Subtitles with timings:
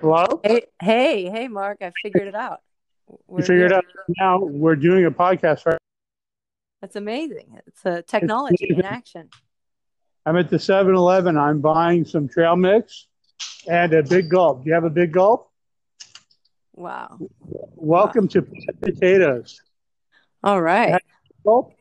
[0.00, 0.40] Hello?
[0.42, 1.78] Hey, hey, hey, Mark!
[1.82, 2.60] I figured it out.
[3.08, 3.78] You figured here.
[3.78, 3.84] out
[4.18, 5.78] now we're doing a podcast, right?
[6.80, 7.58] That's amazing.
[7.66, 9.28] It's a technology in action.
[10.26, 11.36] I'm at the 7 Eleven.
[11.36, 13.08] I'm buying some trail mix
[13.68, 14.64] and a big gulp.
[14.64, 15.50] Do you have a big gulp?
[16.74, 17.18] Wow.
[17.76, 18.42] Welcome to
[18.80, 19.60] Potatoes.
[20.42, 21.00] All right.
[21.44, 21.74] Gulp?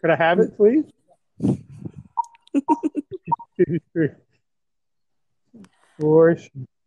[0.00, 0.84] Could I have it, please?
[3.56, 4.08] Two, three,
[6.00, 6.36] four.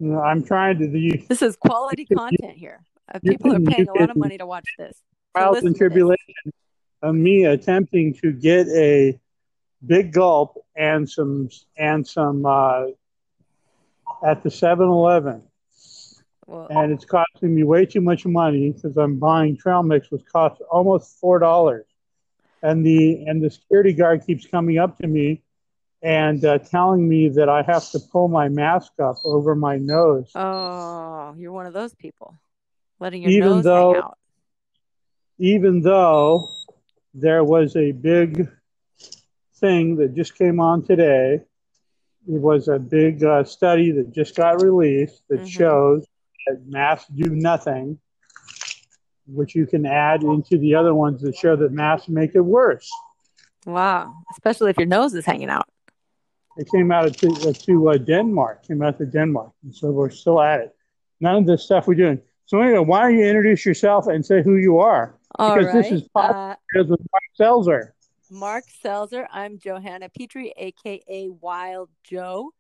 [0.02, 2.83] I'm trying to the This is quality content here.
[3.14, 5.01] Uh, you People are paying a lot of money to watch this.
[5.36, 5.78] trials and to this.
[5.78, 6.36] tribulation
[7.01, 9.19] of me attempting to get a
[9.86, 12.86] big gulp and some and some uh,
[14.25, 15.41] at the 7-Eleven.
[16.46, 20.25] Well, and it's costing me way too much money because I'm buying trail mix, which
[20.32, 21.86] costs almost four dollars.
[22.64, 25.43] And the and the security guard keeps coming up to me
[26.01, 30.32] and uh, telling me that I have to pull my mask up over my nose.
[30.36, 32.36] oh, you're one of those people,
[33.00, 34.17] letting your Even nose though- hang out.
[35.39, 36.49] even though
[37.13, 38.47] there was a big
[39.55, 41.41] thing that just came on today.
[42.30, 45.47] It was a big uh, study that just got released that Mhm.
[45.47, 46.05] shows
[46.45, 47.97] that masks do nothing,
[49.25, 52.88] which you can add into the other ones that show that masks make it worse.
[53.66, 55.67] Wow, especially if your nose is hanging out.
[56.58, 60.09] It came out to, uh, to uh, Denmark, came out to Denmark, and so we're
[60.09, 60.75] still at it.
[61.19, 62.19] None of this stuff we're doing.
[62.45, 65.17] So anyway, why don't you introduce yourself and say who you are?
[65.38, 65.83] All Because right.
[65.83, 67.89] this is uh, Because with Mark Selzer.
[68.31, 69.25] Mark Selzer.
[69.31, 72.52] I'm Johanna Petrie, aka Wild Joe.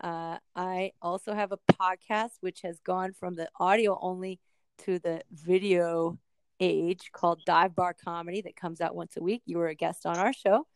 [0.00, 4.40] Uh, I also have a podcast which has gone from the audio only
[4.78, 6.18] to the video
[6.58, 9.42] age called Dive Bar Comedy that comes out once a week.
[9.46, 10.66] You were a guest on our show.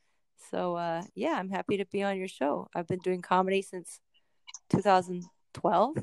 [0.51, 2.69] So, uh, yeah, I'm happy to be on your show.
[2.75, 4.01] I've been doing comedy since
[4.71, 5.97] 2012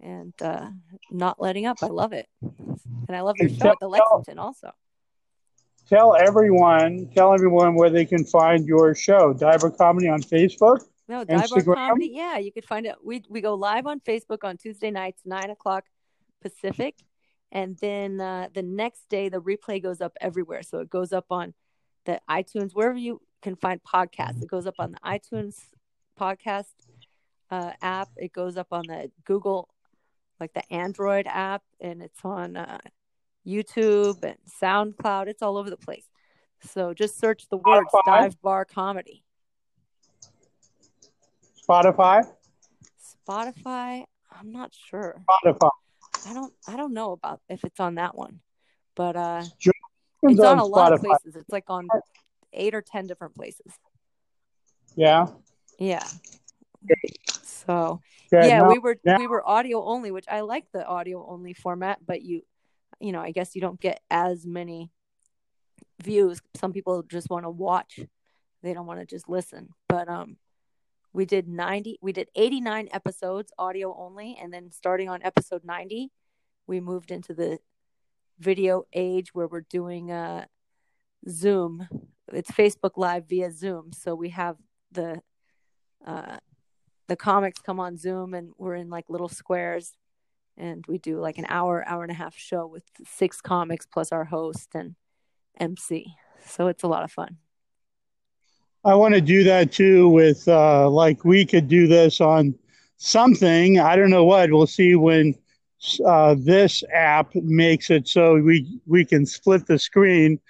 [0.00, 0.70] and uh,
[1.10, 1.78] not letting up.
[1.82, 2.26] I love it.
[2.42, 4.70] And I love your show at the Lexington also.
[5.88, 10.84] Tell everyone, tell everyone where they can find your show, Diver Comedy on Facebook.
[11.08, 12.12] No, Dive Bar Comedy.
[12.14, 12.94] Yeah, you could find it.
[13.04, 15.84] We we go live on Facebook on Tuesday nights, nine o'clock
[16.40, 16.94] Pacific,
[17.50, 20.62] and then uh, the next day the replay goes up everywhere.
[20.62, 21.52] So it goes up on
[22.04, 24.42] the iTunes wherever you can find podcasts.
[24.42, 25.56] It goes up on the iTunes
[26.18, 26.72] podcast
[27.50, 28.08] uh, app.
[28.16, 29.68] It goes up on the Google,
[30.38, 32.78] like the Android app, and it's on uh,
[33.46, 35.28] YouTube and SoundCloud.
[35.28, 36.04] It's all over the place.
[36.62, 38.20] So just search the words Spotify?
[38.20, 39.24] Dive Bar Comedy.
[41.68, 42.26] Spotify.
[43.28, 45.16] Spotify, I'm not sure.
[45.44, 45.70] Spotify.
[46.26, 48.40] I don't I don't know about if it's on that one.
[48.94, 49.68] But uh It's
[50.22, 51.36] it's on a on lot of places.
[51.36, 51.88] It's like on
[52.52, 53.72] 8 or 10 different places.
[54.96, 55.26] Yeah.
[55.78, 56.04] Yeah.
[57.42, 58.00] So,
[58.32, 61.26] Okay, yeah, now- we were now- we were audio only, which I like the audio
[61.26, 62.42] only format, but you
[63.02, 64.90] you know, I guess you don't get as many
[66.02, 66.40] views.
[66.56, 67.98] Some people just want to watch.
[68.62, 69.70] They don't want to just listen.
[69.88, 70.36] But um
[71.12, 76.12] we did 90 we did 89 episodes audio only and then starting on episode 90
[76.68, 77.58] we moved into the
[78.38, 80.44] video age where we're doing uh
[81.28, 81.88] zoom
[82.32, 83.92] it's facebook live via zoom.
[83.92, 84.56] So we have
[84.92, 85.20] the
[86.06, 86.38] uh
[87.08, 89.92] the comics come on zoom and we're in like little squares.
[90.56, 94.12] And we do like an hour hour and a half show with six comics plus
[94.12, 94.94] our host and
[95.58, 96.06] mc
[96.46, 97.36] so it's a lot of fun.
[98.84, 102.54] I want to do that too with uh, like we could do this on
[102.96, 103.78] something.
[103.78, 104.50] I don't know what.
[104.50, 105.34] We'll see when
[106.06, 110.40] uh, this app makes it so we we can split the screen,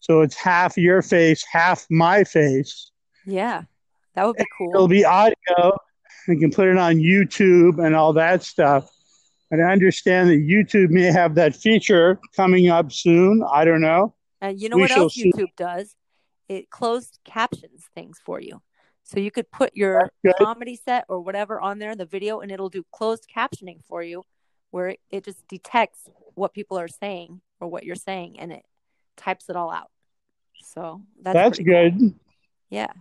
[0.00, 2.90] so it's half your face, half my face.
[3.26, 3.62] yeah
[4.14, 5.76] that would be cool It'll be audio.
[6.26, 8.90] We can put it on YouTube and all that stuff.
[9.50, 13.42] And I understand that YouTube may have that feature coming up soon.
[13.50, 14.14] I don't know.
[14.40, 15.32] And you know We what else see.
[15.32, 15.94] YouTube does?
[16.48, 18.60] It closed captions things for you.
[19.04, 22.68] So you could put your comedy set or whatever on there, the video, and it'll
[22.68, 24.26] do closed captioning for you
[24.70, 28.64] where it, it just detects what people are saying or what you're saying and it
[29.18, 29.90] types it all out.
[30.62, 31.90] So that's, That's pretty cool.
[32.08, 32.14] good.
[32.70, 32.92] Yeah.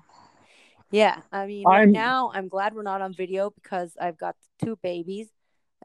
[0.92, 1.22] Yeah.
[1.32, 5.30] I mean, I'm- now I'm glad we're not on video because I've got two babies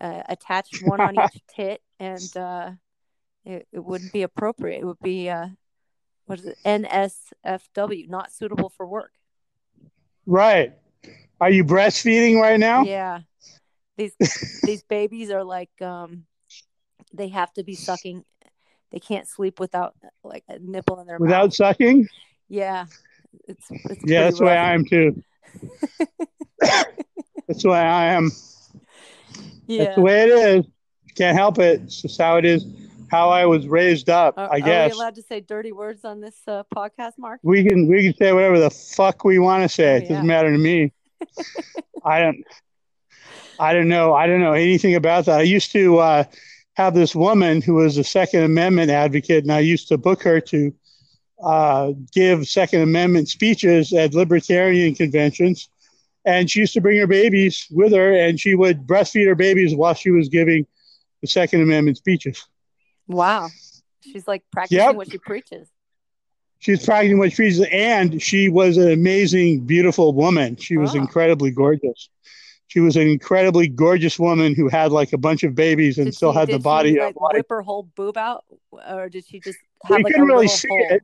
[0.01, 2.71] uh, attached, one on each tit, and uh,
[3.45, 4.81] it, it wouldn't be appropriate.
[4.81, 5.49] It would be, uh,
[6.27, 6.59] what is it?
[6.65, 9.13] NSFW, not suitable for work.
[10.25, 10.73] Right.
[11.41, 12.85] Are you breastfeeding right now?
[12.85, 13.21] Yeah.
[13.97, 14.15] These
[14.63, 16.25] these babies are like um
[17.13, 18.25] they have to be sucking
[18.93, 21.27] they can't sleep without like a nipple in their mouth.
[21.27, 21.55] Without mouth.
[21.55, 22.09] sucking?
[22.49, 22.87] Yeah.
[23.49, 24.59] It's it's Yeah, that's the pretty.
[24.59, 25.23] I am too.
[27.49, 28.31] that's why I am.
[29.67, 29.85] Yeah.
[29.85, 30.67] That's the way it is.
[31.17, 31.81] Can't help it.
[31.83, 32.65] It's just how it is.
[33.11, 34.39] How I was raised up.
[34.39, 34.93] Are, I guess.
[34.93, 37.41] are we allowed to say dirty words on this uh, podcast, Mark?
[37.43, 39.95] we can we can say whatever the fuck we want to say.
[39.95, 40.93] Oh, it doesn't matter to me.
[42.05, 42.45] I don't.
[43.59, 44.15] I don't know.
[44.15, 45.41] I don't know anything about that.
[45.41, 46.25] I used to uh,
[46.75, 50.41] have this woman who was a Second Amendment advocate, and I used to book her
[50.41, 50.75] to
[51.43, 55.69] uh, give Second Amendment speeches at libertarian conventions.
[56.25, 59.75] And she used to bring her babies with her, and she would breastfeed her babies
[59.75, 60.67] while she was giving
[61.21, 62.47] the Second Amendment speeches.
[63.09, 63.49] Wow.
[64.01, 64.95] She's like practicing Yep.
[64.97, 65.69] what she preaches.
[66.61, 70.55] She's practicing what she preaches, and she was an amazing, beautiful woman.
[70.57, 70.99] She was Oh.
[70.99, 72.09] incredibly gorgeous.
[72.73, 76.15] She was an incredibly gorgeous woman who had like a bunch of babies and Did
[76.15, 78.47] still she, had the body she, of like like whip her whole boob out,
[78.89, 80.87] or did she just have we like couldn't really see hole?
[80.89, 81.03] it.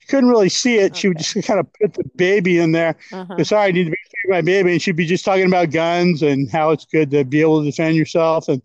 [0.00, 0.96] You couldn't really see it.
[0.96, 2.96] She would just kind of put the baby in there.
[3.12, 3.44] Uh-huh.
[3.44, 3.96] Sorry, I need to be
[4.28, 7.40] my baby, and she'd be just talking about guns and how it's good to be
[7.40, 8.60] able to defend yourself and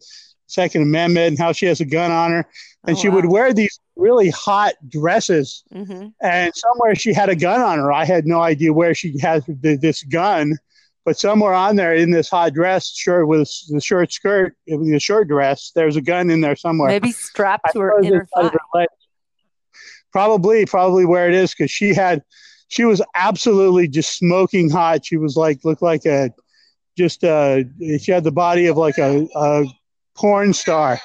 [0.47, 2.47] Second Amendment and how she has a gun on her.
[2.87, 6.13] And Oh, she would wear these really hot dresses, Mhm.
[6.19, 7.93] and somewhere she had a gun on her.
[7.93, 10.57] I had no idea where she had this gun,
[11.05, 14.99] but somewhere on there in this hot dress, shirt with the short skirt, with the
[14.99, 16.89] short dress, there's a gun in there somewhere.
[16.89, 18.87] Maybe strapped to her inner thigh.
[20.11, 22.23] Probably, probably where it is because she had,
[22.69, 25.05] she was absolutely just smoking hot.
[25.05, 26.31] She was like, looked like a,
[26.97, 27.59] just uh,
[27.99, 29.65] she had the body of like a, a
[30.15, 30.99] porn star,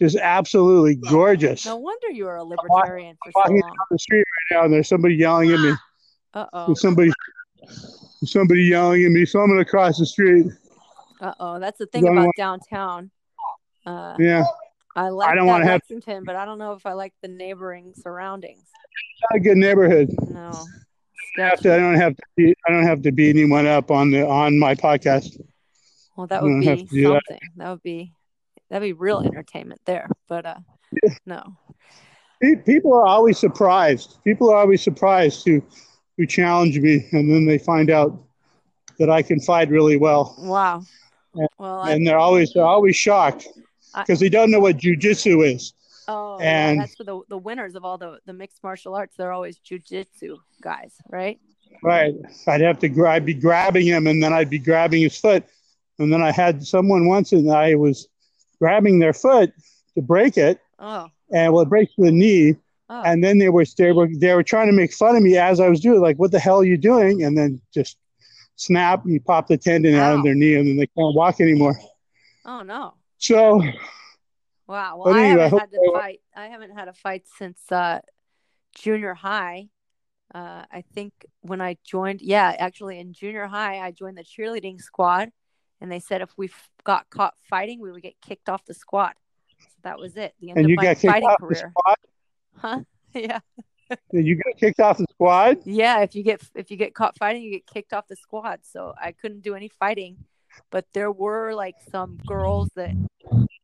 [0.00, 1.66] just absolutely gorgeous.
[1.66, 4.72] No wonder you are a libertarian for so Walking down the street right now, and
[4.72, 5.72] there's somebody yelling at me.
[6.34, 6.74] Uh oh.
[6.74, 7.10] Somebody,
[8.26, 10.46] somebody yelling at me, so I'm gonna cross the street.
[11.20, 11.58] Uh oh.
[11.58, 13.10] That's the thing about want- downtown.
[13.86, 14.44] Uh, Yeah,
[14.96, 17.14] I like I don't that wanna have- Lexington, but I don't know if I like
[17.22, 18.64] the neighboring surroundings.
[19.30, 20.08] not a good neighborhood.
[20.28, 20.50] No.
[21.38, 22.22] I to- I don't have to.
[22.36, 25.40] Be, I don't have to beat anyone up on the on my podcast.
[26.16, 27.22] Well, that would be to do that.
[27.28, 27.40] something.
[27.56, 28.12] That would be
[28.70, 30.08] that'd be real entertainment there.
[30.28, 30.58] But uh,
[31.26, 31.42] no.
[32.66, 34.18] People are always surprised.
[34.24, 35.62] People are always surprised who
[36.16, 38.22] who challenge me, and then they find out
[38.98, 40.82] that I can fight really well, Wow.
[41.34, 41.46] Yeah.
[41.58, 43.46] Well, I, and they're always they're always shocked
[43.94, 45.74] because they don't know what jujitsu is.
[46.08, 49.14] oh, and- yeah, that's for the the winners of all the the mixed martial arts.
[49.16, 51.38] They're always jujitsu guys, right?
[51.82, 52.14] Right?
[52.46, 52.88] I'd have to.
[52.88, 55.44] gra- I'd be grabbing him, and then I'd be grabbing his foot,
[55.98, 58.08] and then I had someone once, and I was
[58.58, 59.52] grabbing their foot
[59.94, 62.56] to break it, Oh, and well, it breaks the knee,
[62.88, 65.36] oh, and then they were they were they were trying to make fun of me
[65.36, 67.24] as I was doing like what the hell are you doing?
[67.24, 67.96] And then just
[68.56, 71.78] snap, you pop the tendon out of their knee, and then they can't walk anymore.
[72.44, 72.94] oh no.
[73.18, 73.62] So
[74.66, 74.98] Wow.
[74.98, 76.20] Well, I anyway, I haven't hope had to fight.
[76.34, 78.00] I haven't had a fight since uh,
[78.74, 79.68] junior high.
[80.34, 81.12] Uh, I think
[81.42, 85.30] when I joined, yeah, actually in junior high, I joined the cheerleading squad,
[85.80, 86.50] and they said if we
[86.82, 89.12] got caught fighting, we would get kicked off the squad.
[89.60, 90.34] So that was it.
[90.40, 91.72] The end and of you my got kicked fighting off the career.
[92.58, 92.80] Huh?
[93.14, 93.38] Yeah.
[94.12, 95.58] Did you get kicked off the squad.
[95.64, 96.00] Yeah.
[96.00, 98.60] If you get if you get caught fighting, you get kicked off the squad.
[98.64, 100.18] So I couldn't do any fighting,
[100.70, 102.94] but there were like some girls that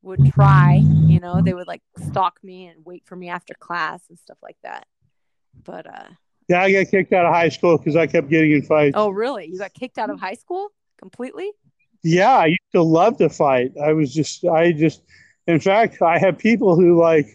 [0.02, 0.86] would try.
[1.06, 4.38] You know, they would like stalk me and wait for me after class and stuff
[4.42, 4.86] like that.
[5.64, 6.08] But uh
[6.48, 8.94] Yeah, I got kicked out of high school because I kept getting in fights.
[8.96, 9.46] oh, really?
[9.46, 10.68] You got kicked out of high school
[10.98, 11.50] completely?
[12.04, 13.72] Yeah, I used to love to fight.
[13.84, 15.02] I was just, I just,
[15.46, 17.26] in fact, I have people who like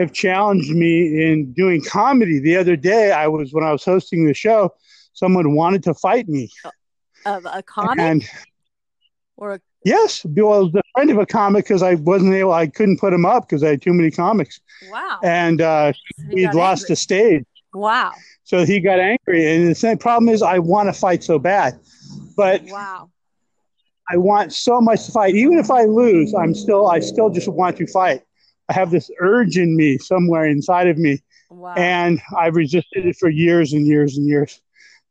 [0.00, 2.38] have challenged me in doing comedy.
[2.40, 4.74] The other day, I was when I was hosting the show,
[5.12, 6.50] someone wanted to fight me,
[7.26, 8.28] Of a comic and
[9.36, 12.98] or a yes, well, the friend of a comic because I wasn't able, I couldn't
[12.98, 15.18] put him up because I had too many comics, wow?
[15.22, 15.92] and uh,
[16.30, 16.92] he'd lost angry.
[16.92, 17.44] the stage.
[17.72, 18.12] Wow!
[18.42, 21.78] So he got angry, and the same problem is I want to fight so bad,
[22.36, 23.10] but Wow!
[24.10, 25.36] I want so much to fight.
[25.36, 28.22] Even if I lose, I'm still I still just want to fight.
[28.70, 31.74] I have this urge in me somewhere inside of me, Wow!
[31.74, 34.62] and I've resisted it for years and years and years.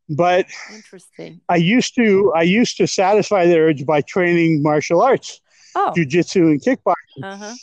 [0.08, 1.42] But Interesting.
[1.50, 5.42] I used to I used to satisfy the urge by training martial arts,
[5.76, 5.94] Oh.
[5.96, 7.24] jujitsu and kickboxing.
[7.24, 7.56] Uh huh.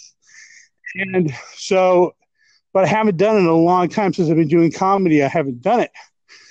[0.95, 2.15] And so,
[2.73, 5.23] but I haven't done it in a long time since I've been doing comedy.
[5.23, 5.91] I haven't done it.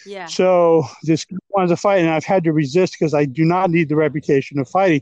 [0.05, 0.25] Yeah.
[0.27, 3.89] So this wanted to fight, and I've had to resist because I do not need
[3.89, 5.01] the reputation of fighting.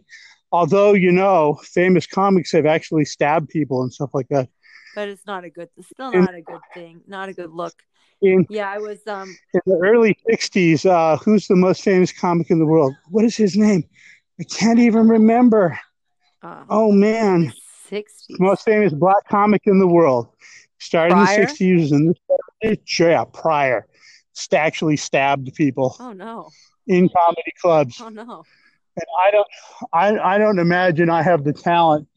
[0.53, 4.48] Although you know, famous comics have actually stabbed people and stuff like that.
[4.95, 5.69] But it's not a good.
[5.75, 7.01] It's still not a good thing.
[7.07, 7.74] Not a good look.
[8.22, 9.05] In, Yeah, I was.
[9.07, 9.36] Um.
[9.55, 12.93] in the early '60s, uh, who's the most famous comic in the world?
[13.10, 13.83] What is his name?
[14.39, 15.77] I can't even remember.
[16.41, 17.51] Uh, Oh man,
[17.89, 18.38] Sixties.
[18.39, 20.27] most famous black comic in the world.
[20.79, 21.39] Started Pryor?
[21.39, 22.15] in the '60s, and
[22.62, 23.88] this yeah, Pryor
[24.33, 26.50] st- actually stabbed people Oh no!
[26.88, 28.00] in comedy clubs.
[28.00, 28.43] Oh no!
[28.96, 29.48] And I don't,
[29.92, 32.08] I, I don't imagine I have the talent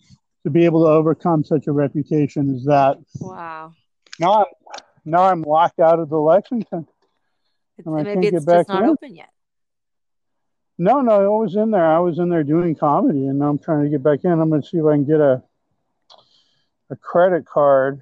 [0.44, 2.98] to be able to overcome such a reputation as that.
[3.20, 3.72] Wow.
[4.18, 4.44] Now I'm,
[5.04, 6.86] now I'm locked out of the Lexington.
[7.84, 8.90] And I maybe can't it's get back just not in.
[8.90, 9.30] open yet.
[10.78, 11.86] No, no, I was in there.
[11.86, 14.30] I was in there doing comedy, and now I'm trying to get back in.
[14.30, 15.42] I'm going to see if I can get a
[16.90, 18.00] a credit card.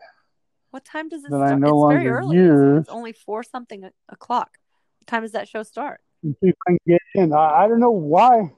[0.71, 2.37] What time does it That I no it's very longer early.
[2.37, 2.81] use.
[2.81, 4.59] It's only four something o'clock.
[5.01, 6.01] What time does that show start?
[6.25, 7.33] and see if I can get in.
[7.33, 8.51] I, I don't know why.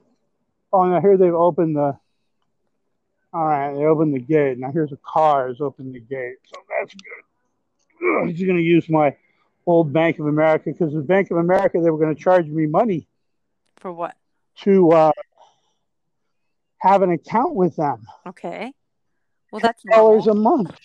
[0.73, 1.97] Oh, and I hear they've opened the.
[3.33, 4.57] All right, they opened the gate.
[4.57, 8.29] Now here's a car has opened the gate, so that's good.
[8.29, 9.15] He's going to use my
[9.65, 12.65] old Bank of America because the Bank of America they were going to charge me
[12.67, 13.07] money
[13.77, 14.15] For what?
[14.61, 15.11] to uh,
[16.79, 18.71] have an account with them, Okay.
[19.51, 20.75] Well, that's dollars a month.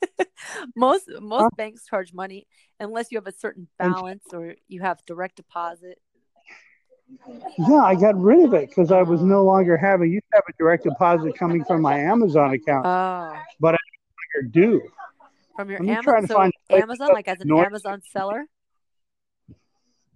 [0.76, 1.50] most most Huh?
[1.56, 2.46] banks charge money
[2.80, 5.98] unless you have a certain balance or you have direct deposit.
[7.58, 10.10] Yeah, I got rid of it because I was no longer having.
[10.10, 12.86] Used to have a direct deposit coming from my Amazon account.
[12.86, 13.36] Oh,
[14.34, 14.82] You're due.
[15.56, 16.26] from your Amazon.
[16.26, 18.46] So find a place Amazon, like as an north- Amazon seller,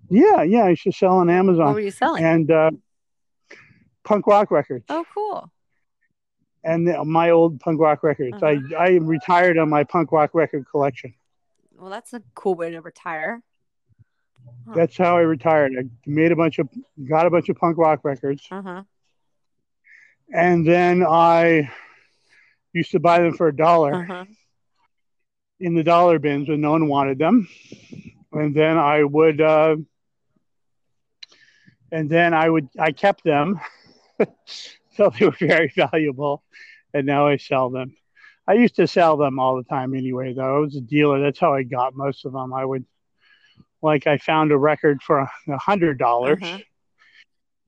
[0.08, 1.66] Yeah, yeah, I should sell on Amazon.
[1.66, 2.24] what were you selling?
[2.24, 2.70] and uh,
[4.04, 4.84] punk rock records.
[4.88, 5.50] Oh, cool.
[6.64, 8.34] and the, my old punk rock records.
[8.42, 8.56] Uh-huh.
[8.78, 11.14] I I retired on my punk rock record collection.
[11.78, 13.42] Well, that's a cool way to retire.
[14.66, 14.74] Huh.
[14.74, 15.72] That's how I retired.
[15.78, 16.68] I made a bunch of
[17.08, 18.84] got a bunch of punk rock records, Uh huh.
[20.32, 21.70] and then I
[22.72, 24.26] used to buy them for a dollar Uh huh.
[25.60, 27.48] in the dollar bins when no one wanted them,
[28.32, 29.40] and then I would.
[29.40, 29.76] Uh,
[31.92, 33.60] and then I would I kept them,
[34.46, 36.42] so they were very valuable,
[36.92, 37.96] and now I sell them.
[38.48, 40.56] I used to sell them all the time anyway, though.
[40.56, 41.20] I was a dealer.
[41.20, 42.52] That's how I got most of them.
[42.52, 42.84] I would,
[43.86, 46.58] like, I found a record for a hundred dollars Uh-huh.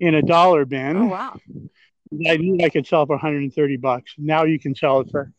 [0.00, 0.96] in a dollar bin.
[0.96, 1.38] Oh, wow.
[2.26, 4.14] I knew I could sell for 130 bucks.
[4.18, 5.32] Now you can sell it for,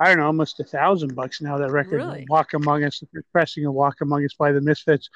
[0.00, 1.58] I don't know, almost a thousand bucks now.
[1.58, 2.26] That record, Really?
[2.28, 5.08] Walk Among Us, the pressing of Walk Among Us by the Misfits.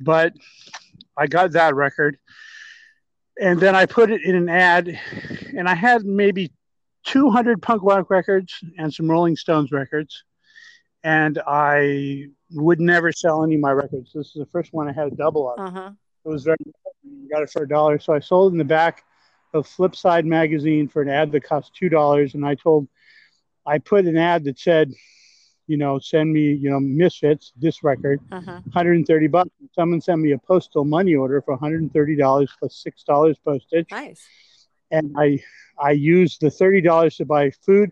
[0.00, 0.34] But
[1.16, 2.18] I got that record,
[3.40, 4.98] and then I put it in an ad,
[5.56, 6.52] and I had maybe
[7.04, 10.24] 200 punk rock records and some Rolling Stones records,
[11.04, 14.12] and I would never sell any of my records.
[14.14, 15.58] This is the first one I had a double of.
[15.58, 15.90] Uh huh.
[16.24, 16.56] It was very
[17.30, 17.98] got it for a dollar.
[17.98, 19.04] So I sold in the back
[19.54, 22.34] of Flipside magazine for an ad that cost two dollars.
[22.34, 22.88] And I told
[23.64, 24.92] I put an ad that said,
[25.66, 28.60] you know, send me, you know, Misfits, this record, Uh huh.
[28.64, 29.50] 130 bucks.
[29.72, 33.88] Someone sent me a postal money order for $130 plus six dollars postage.
[33.90, 34.26] Nice.
[34.90, 35.40] And I
[35.78, 37.90] I used the $30 to buy food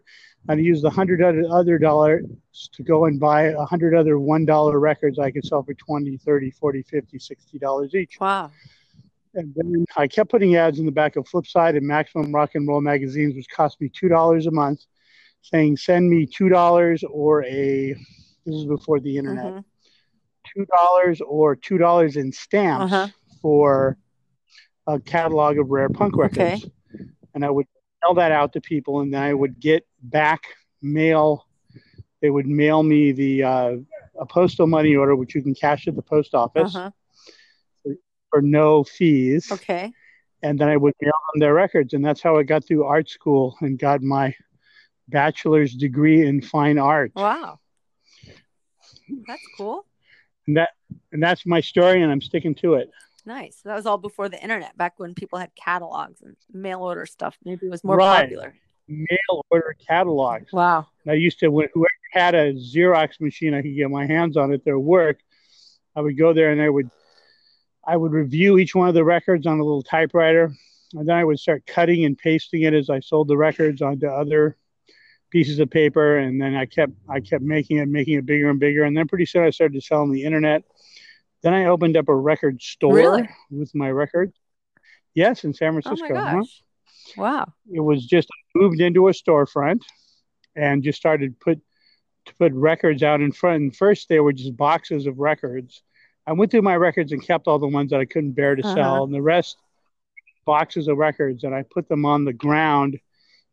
[0.48, 2.24] and I used the hundred other dollars
[2.72, 6.18] to go and buy a hundred other one dollar records I could sell for 20,
[6.18, 8.18] 30, 40, 50, 60 dollars each.
[8.20, 8.50] Wow.
[9.34, 12.68] And then I kept putting ads in the back of Flipside and Maximum Rock and
[12.68, 14.84] Roll magazines, which cost me two dollars a month,
[15.42, 17.94] saying send me two dollars or a.
[18.46, 19.46] This is before the internet.
[19.46, 19.64] Mhm.
[20.54, 23.08] Two dollars or two dollars in stamps Uh-huh.
[23.40, 23.96] for
[24.86, 26.64] a catalog of rare punk records.
[26.66, 26.72] Okay.
[27.34, 27.66] And I would
[28.04, 30.44] mail that out to people, and then I would get back
[30.82, 31.46] mail.
[32.20, 33.76] They would mail me the uh,
[34.18, 36.90] a postal money order, which you can cash at the post office huh.
[38.30, 39.92] for no fees Okay.
[40.42, 43.08] and then I would mail them their records, and that's how I got through art
[43.08, 44.34] school and got my
[45.08, 47.12] bachelor's degree in fine art.
[47.14, 47.60] Wow.
[49.26, 49.84] That's cool.
[50.46, 50.70] And that
[51.12, 52.90] and that's my story, and I'm sticking to it.
[53.26, 53.62] Nice.
[53.64, 57.36] That was all before the internet, back when people had catalogs and mail order stuff.
[57.44, 58.22] Maybe it was more Right.
[58.22, 58.54] popular.
[58.86, 60.52] Mail order catalogs.
[60.52, 60.86] Wow.
[61.04, 64.36] And I used to when whoever had a Xerox machine, I could get my hands
[64.36, 65.20] on at their work.
[65.96, 66.90] I would go there and I would
[67.86, 70.54] I would review each one of the records on a little typewriter,
[70.94, 74.06] and then I would start cutting and pasting it as I sold the records onto
[74.06, 74.56] other
[75.30, 78.58] pieces of paper, and then I kept I kept making it, making it bigger and
[78.58, 80.62] bigger, and then pretty soon I started to sell on the internet.
[81.44, 83.28] Then I opened up a record store Really?
[83.50, 84.34] with my records.
[85.14, 86.14] Yes, in San Oh Francisco.
[86.14, 86.36] my huh?
[86.40, 86.62] gosh.
[87.16, 87.52] Wow.
[87.70, 89.82] it was just I moved into a storefront
[90.56, 91.60] and just started put
[92.26, 93.62] to put records out in front.
[93.62, 95.82] And first they were just boxes of records.
[96.26, 98.62] I went through my records and kept all the ones that I couldn't bear to
[98.64, 98.74] Uh-huh.
[98.74, 99.58] sell, and the rest
[100.46, 102.98] boxes of records, and I put them on the ground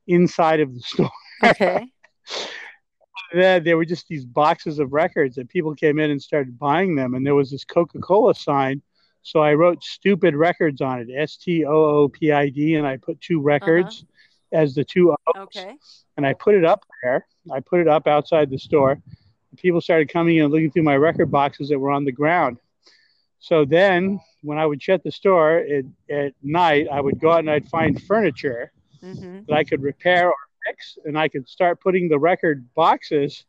[0.08, 1.12] inside of the store.
[1.44, 1.86] Okay.
[3.34, 6.96] Then there were just these boxes of records and people came in and started buying
[6.96, 8.82] them, and there was this Coca-Cola sign.
[9.24, 12.88] So I wrote "stupid records" on it, S T O O P I D, and
[12.88, 14.06] I put two records
[14.52, 15.18] as the two O's.
[15.38, 15.76] Okay.
[16.18, 17.26] and I put it up there.
[17.52, 19.00] I put it up outside the store.
[19.58, 22.58] People started coming in and looking through my record boxes that were on the ground.
[23.40, 27.40] So then, when I would shut the store it, at night, I would go out
[27.40, 28.72] and I'd find furniture
[29.04, 29.46] Mm-hmm.
[29.48, 30.36] that I could repair or
[30.66, 33.46] fix, and I could start putting the record boxes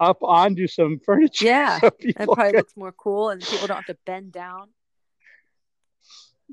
[0.00, 1.44] up onto some furniture.
[1.46, 4.68] Yeah, so It probably could- looks more cool, and people don't have to bend down.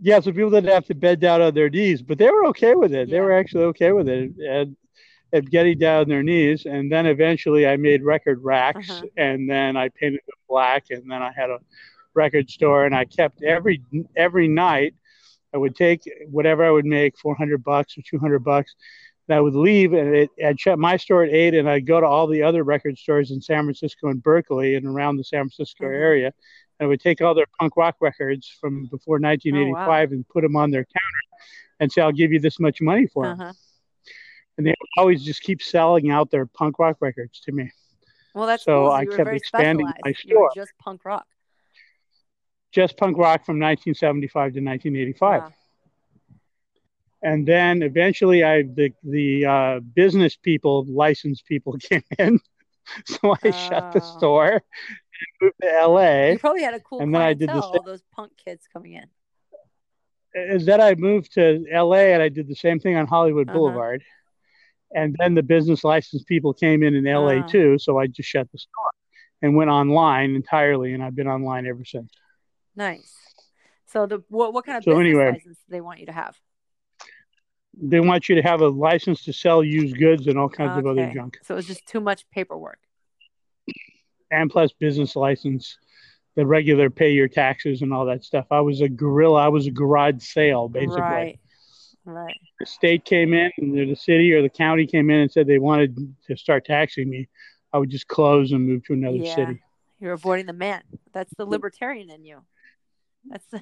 [0.01, 2.75] yeah, so people didn't have to bend down on their knees, but they were okay
[2.75, 3.09] with it.
[3.09, 4.77] They were actually okay with it, and,
[5.33, 6.65] and getting down on their knees.
[6.65, 9.05] And then eventually, I made record racks, Uh-huh.
[9.17, 11.59] and then I painted them black, and then I had a
[12.13, 13.81] record store, and I kept every
[14.15, 14.93] every night.
[15.53, 18.75] I would take whatever I would make, 400 bucks or 200 bucks,
[19.29, 22.01] and I would leave, and it, I'd shut my store at eight, and I'd go
[22.01, 25.41] to all the other record stores in San Francisco and Berkeley and around the San
[25.43, 25.93] Francisco Mhm.
[25.93, 26.25] area.
[26.79, 30.41] And I would take all their punk rock records from before Oh, 1985 and put
[30.41, 31.43] them on their counter
[31.79, 33.39] and say, I'll give you this much money for them.
[33.39, 33.53] Uh-huh.
[34.57, 37.71] And they would always just keep selling out their punk rock records to me.
[38.33, 38.91] Well, that's So cool.
[38.91, 40.49] I kept expanding my store.
[40.55, 41.25] just punk rock.
[42.71, 45.41] Just punk rock from 1975 to 1985.
[45.43, 45.53] Wow.
[47.21, 52.39] And then eventually I the the uh, business people, licensed people came in.
[53.05, 54.17] so I shut the Oh.
[54.17, 54.61] store and
[55.41, 56.31] moved to LA.
[56.31, 58.67] You probably had a cool And then I did the clientele, all those punk kids
[58.71, 59.05] coming in.
[60.33, 63.57] is that I moved to LA and I did the same thing on Hollywood Uh-huh.
[63.57, 64.03] Boulevard.
[64.95, 67.47] And then the business license people came in in LA Ah.
[67.47, 67.77] too.
[67.77, 68.91] So I just shut the store
[69.41, 70.93] and went online entirely.
[70.93, 72.11] And I've been online ever since.
[72.75, 73.13] Nice.
[73.87, 75.31] So the what what kind of So business anyway.
[75.31, 76.39] license do they want you to have?
[77.81, 80.85] They want you to have a license to sell used goods and all kinds of
[80.85, 81.37] other junk.
[81.43, 82.79] So it was just too much paperwork.
[84.31, 85.77] And plus business license,
[86.35, 88.45] the regular pay your taxes and all that stuff.
[88.51, 89.41] I was a guerrilla.
[89.45, 91.01] I was a garage sale basically.
[91.01, 91.39] Right.
[92.05, 92.35] Right.
[92.59, 95.59] the state came in and the city or the county came in and said they
[95.59, 97.27] wanted to start taxing me,
[97.71, 99.35] I would just close and move to another Yeah.
[99.35, 99.61] city.
[99.99, 100.81] You're avoiding the man.
[101.13, 102.41] That's the libertarian in you.
[103.25, 103.59] That's the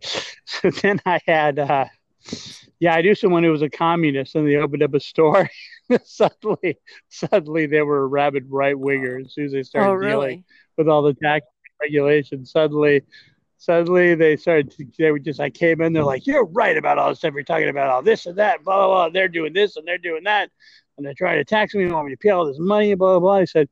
[0.44, 1.84] so then I had, uh,
[2.78, 5.48] yeah, I knew someone who was a communist and they opened up a store.
[6.04, 10.18] suddenly, suddenly they were a rabid right winger as soon as they started Oh dealing
[10.18, 10.44] really?
[10.76, 11.46] with all the tax
[11.80, 12.50] regulations.
[12.50, 13.02] Suddenly,
[13.58, 14.70] suddenly they started.
[14.72, 15.40] To, they were just.
[15.40, 15.92] I came in.
[15.92, 17.34] They're like, "You're right about all this stuff.
[17.34, 18.64] You're talking about all this and that.
[18.64, 19.08] Blah blah blah.
[19.10, 20.50] They're doing this and they're doing that,
[20.96, 21.84] and they're trying to tax me.
[21.84, 22.94] They want me to pay all this money.
[22.94, 23.68] Blah blah blah." I said,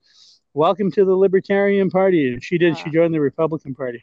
[0.55, 2.77] "Welcome to the Libertarian Party." And she did.
[2.77, 2.93] She ah.
[2.93, 4.03] joined the Republican Party.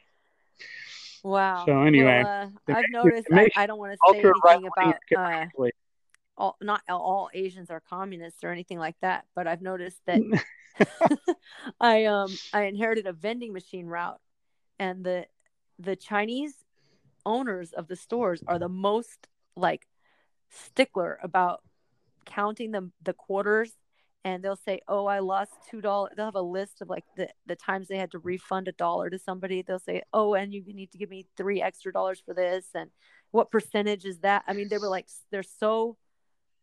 [1.25, 1.65] Wow.
[1.65, 3.27] So anyway, well, uh, I've noticed.
[3.33, 5.45] I, I don't want to say anything about uh,
[6.37, 10.21] all not all Asians are communists or anything like that, but I've noticed that
[11.81, 14.21] I um I inherited a vending machine route,
[14.77, 15.25] and the
[15.79, 16.63] the Chinese
[17.25, 19.87] owners of the stores are the most like
[20.51, 21.63] stickler about
[22.25, 23.71] counting the the quarters
[24.25, 27.29] and they'll say oh i lost two dollars they'll have a list of like the,
[27.45, 29.61] the times they had to refund a dollar to somebody.
[29.61, 32.89] They'll say oh and you need to give me three extra dollars for this and
[33.31, 34.43] what percentage is that?
[34.47, 35.95] I mean they were like they're so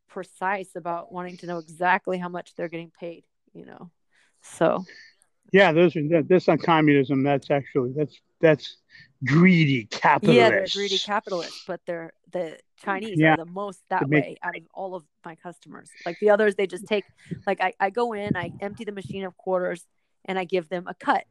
[0.09, 3.91] precise about wanting to know exactly how much they're getting paid you know?
[4.43, 4.85] So.
[5.53, 7.23] Yeah, those are that, that's not communism.
[7.23, 8.79] That's actually that's that's
[9.25, 10.37] greedy capitalists.
[10.39, 13.35] yeah they're greedy capitalists but they're the chinese Yeah.
[13.35, 16.55] are the most that make- way out of all of my customers like the others
[16.57, 17.05] they just take
[17.47, 19.87] like I, I go in i empty the machine of quarters
[20.25, 21.25] and i give them a cut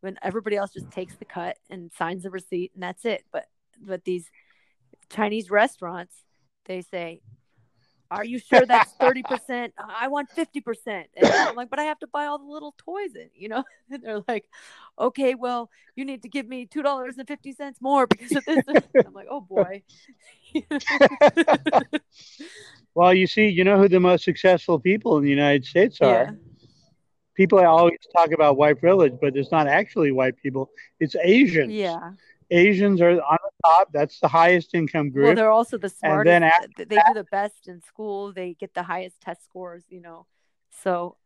[0.00, 3.46] when everybody else just takes the cut and signs the receipt and that's it but
[3.80, 4.30] but these
[5.10, 6.14] chinese restaurants
[6.66, 7.20] they say
[8.10, 12.06] are you sure that's 30% i want 50% and i'm like but i have to
[12.06, 13.64] buy all the little toys in you know?
[13.90, 14.46] And they're like
[14.98, 18.44] okay well you need to give me two dollars and fifty cents more because of
[18.44, 18.64] this.
[19.06, 19.82] I'm like oh boy.
[22.94, 26.06] Well, you see, you know who the most successful people in the United States are.
[26.06, 26.30] yeah.
[27.34, 30.70] People always talk about white privilege, but it's not actually white people.
[31.00, 31.72] It's Asians.
[31.72, 32.12] yeah
[32.50, 33.92] Asians are on the top.
[33.92, 35.26] That's the highest income group.
[35.26, 38.32] well they're also the smartest And then after th- they do the best in school
[38.32, 40.26] they get the highest test scores you know
[40.82, 41.16] so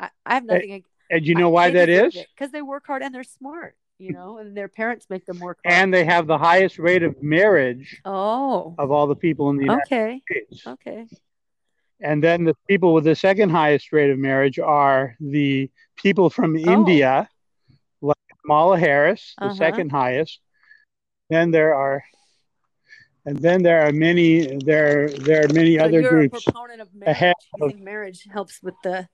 [0.00, 2.14] i, I have nothing ag- and you know why that is?
[2.34, 5.58] because they work hard and they're smart you know and their parents make them work
[5.64, 9.56] hard And they have the highest rate of marriage oh of all the people in
[9.56, 10.66] the United okay States.
[10.66, 11.06] okay
[12.00, 16.54] And then the people with the second highest rate of marriage are the people from
[16.54, 16.72] Oh.
[16.76, 17.28] India,
[18.00, 19.54] like Kamala Harris, the Uh-huh.
[19.54, 20.38] second highest.
[21.30, 22.04] Then there are,
[23.26, 24.56] and then there are many.
[24.64, 26.46] There there are many so other you're groups.
[26.46, 29.08] a proponent of marriage of- marriage helps with the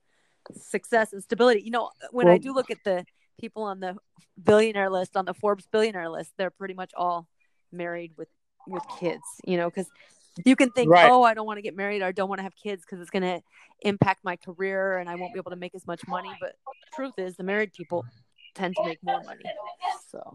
[0.53, 3.03] success and stability you know when i do look at the
[3.41, 3.97] people on the
[4.43, 7.27] billionaire list on the forbes billionaire list they're pretty much all
[7.71, 8.27] married with
[8.67, 9.87] with kids you know because
[10.45, 11.09] you can think Right.
[11.09, 13.01] oh i don't want to get married or i don't want to have kids because
[13.01, 13.41] it's going to
[13.81, 16.95] impact my career and i won't be able to make as much money but the
[16.95, 18.05] truth is the married people
[18.55, 19.43] tend to make more money.
[20.09, 20.33] So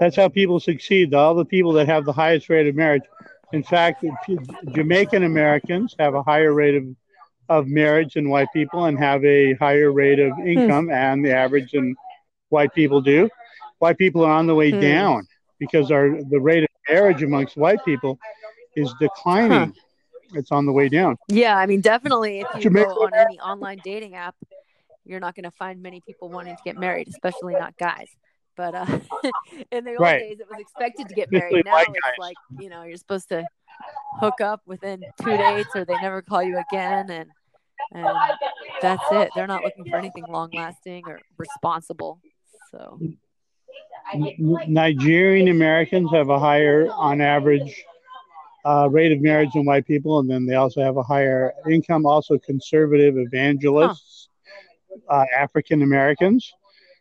[0.00, 1.14] That's how people succeed.
[1.14, 3.02] All the people that have the highest rate of marriage.
[3.52, 4.04] In fact,
[4.74, 6.84] Jamaican Americans have a higher rate of,
[7.48, 11.70] of marriage than white people and have a higher rate of income and the average
[11.72, 11.94] than
[12.48, 13.28] white people do.
[13.78, 14.80] White people are on the way Hmm.
[14.80, 15.26] down
[15.58, 18.18] because our the rate of marriage amongst white people
[18.76, 19.72] is declining.
[20.32, 21.16] It's on the way down.
[21.28, 24.34] yeah, I mean, definitely if you Jamaica go on any online dating app,
[25.04, 28.08] you're not going to find many people wanting to get married, especially not guys.
[28.56, 28.86] But uh,
[29.72, 30.20] in the old Right.
[30.20, 31.86] days, it was expected to get Especially married.
[31.86, 32.12] Now it's guys.
[32.18, 33.46] like you know you're supposed to
[34.20, 37.30] hook up within two dates, or they never call you again, and
[37.92, 38.18] and
[38.80, 39.30] that's it.
[39.34, 42.20] They're not looking for anything long lasting or responsible.
[42.70, 43.00] So
[44.14, 47.84] Nigerian Americans have a higher, on average,
[48.64, 52.06] uh, rate of marriage than white people, and then they also have a higher income.
[52.06, 54.13] Also, conservative evangelists,
[55.08, 56.52] uh, African Americans,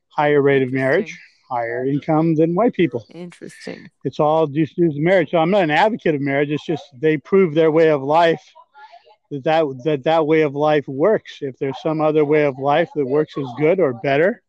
[0.09, 1.17] higher rate of marriage,
[1.49, 3.05] higher income than white people.
[3.09, 3.89] interesting.
[4.03, 5.31] It's all just due to marriage.
[5.31, 6.49] So I'm not an advocate of marriage.
[6.49, 8.43] It's just they prove their way of life
[9.31, 11.39] that that that, that way of life works.
[11.41, 14.41] If there's some other way of life that works as good or better,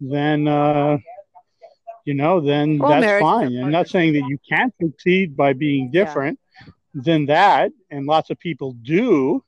[0.00, 0.98] then uh,
[2.04, 3.62] you know, then Well, that's marriage is a fine.
[3.64, 6.04] I'm not saying that you can't succeed by being Yeah.
[6.04, 6.38] different
[6.94, 9.44] than that, and lots of people do.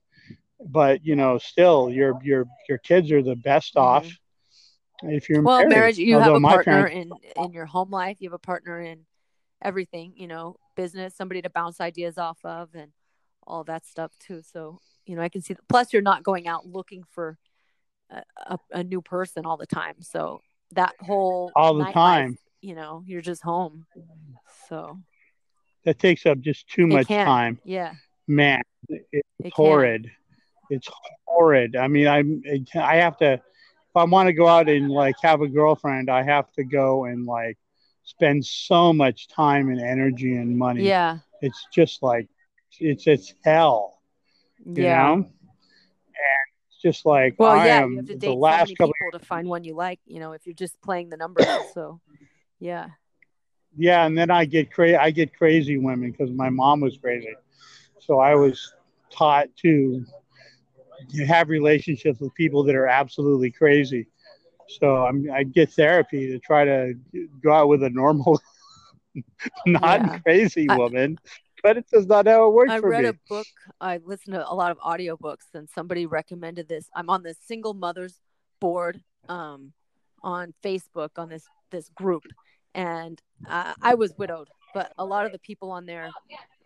[0.66, 4.07] But you know, still, your your your kids are the best off
[5.03, 5.46] if you're Mm-hmm.
[5.46, 5.68] Well, married.
[5.70, 8.18] marriage, you Although have a partner parents- in in your home life.
[8.20, 9.01] You have a partner in
[9.61, 10.12] everything.
[10.16, 12.92] You know, business, somebody to bounce ideas off of, and
[13.46, 14.40] all that stuff too.
[14.42, 15.57] So you know, I can see.
[15.68, 17.38] Plus, you're not going out looking for
[18.11, 19.96] a, a, a new person all the time.
[20.01, 20.40] So
[20.72, 22.38] that whole All the time.
[22.61, 23.85] you know, you're just home.
[24.68, 24.98] So
[25.85, 27.27] that takes up just too much can.
[27.27, 27.59] time.
[27.64, 27.94] yeah,
[28.29, 29.03] Man, it's
[29.40, 30.11] it can.
[30.72, 30.88] It's
[31.26, 31.76] horrid.
[31.76, 32.42] I mean, I'm
[32.76, 36.22] I have to if I want to go out and like have a girlfriend, I
[36.22, 37.58] have to go and like
[38.04, 40.88] spend so much time and energy and money.
[40.88, 42.28] Yeah, It's just like
[42.80, 44.00] it's it's hell,
[44.64, 44.96] you yeah.
[44.96, 45.12] know?
[45.14, 45.26] And
[46.68, 48.94] it's just like Well, I yeah, am you have to date so last many couple
[48.94, 50.00] people to find one you like.
[50.06, 51.46] You know, if you're just playing the numbers.
[51.74, 52.00] So,
[52.58, 52.90] yeah.
[53.76, 57.35] yeah, and then I get crazy I get crazy women because my mom was crazy.
[57.98, 58.72] So I was
[59.11, 60.04] taught to
[61.27, 64.07] have relationships with people that are absolutely crazy.
[64.69, 66.95] So I'm, I get therapy to try to
[67.43, 68.41] go out with a normal,
[69.67, 70.19] not Yeah.
[70.21, 71.19] crazy I- woman,
[71.62, 73.11] but it's just not how it works I for read me.
[73.11, 73.47] a book.
[73.81, 76.88] I listened to a lot of audiobooks, and somebody recommended this.
[76.95, 78.19] I'm on the single mothers
[78.61, 79.73] board um,
[80.23, 82.25] on Facebook on this this group,
[82.75, 86.11] and uh, I was widowed, but a lot of the people on there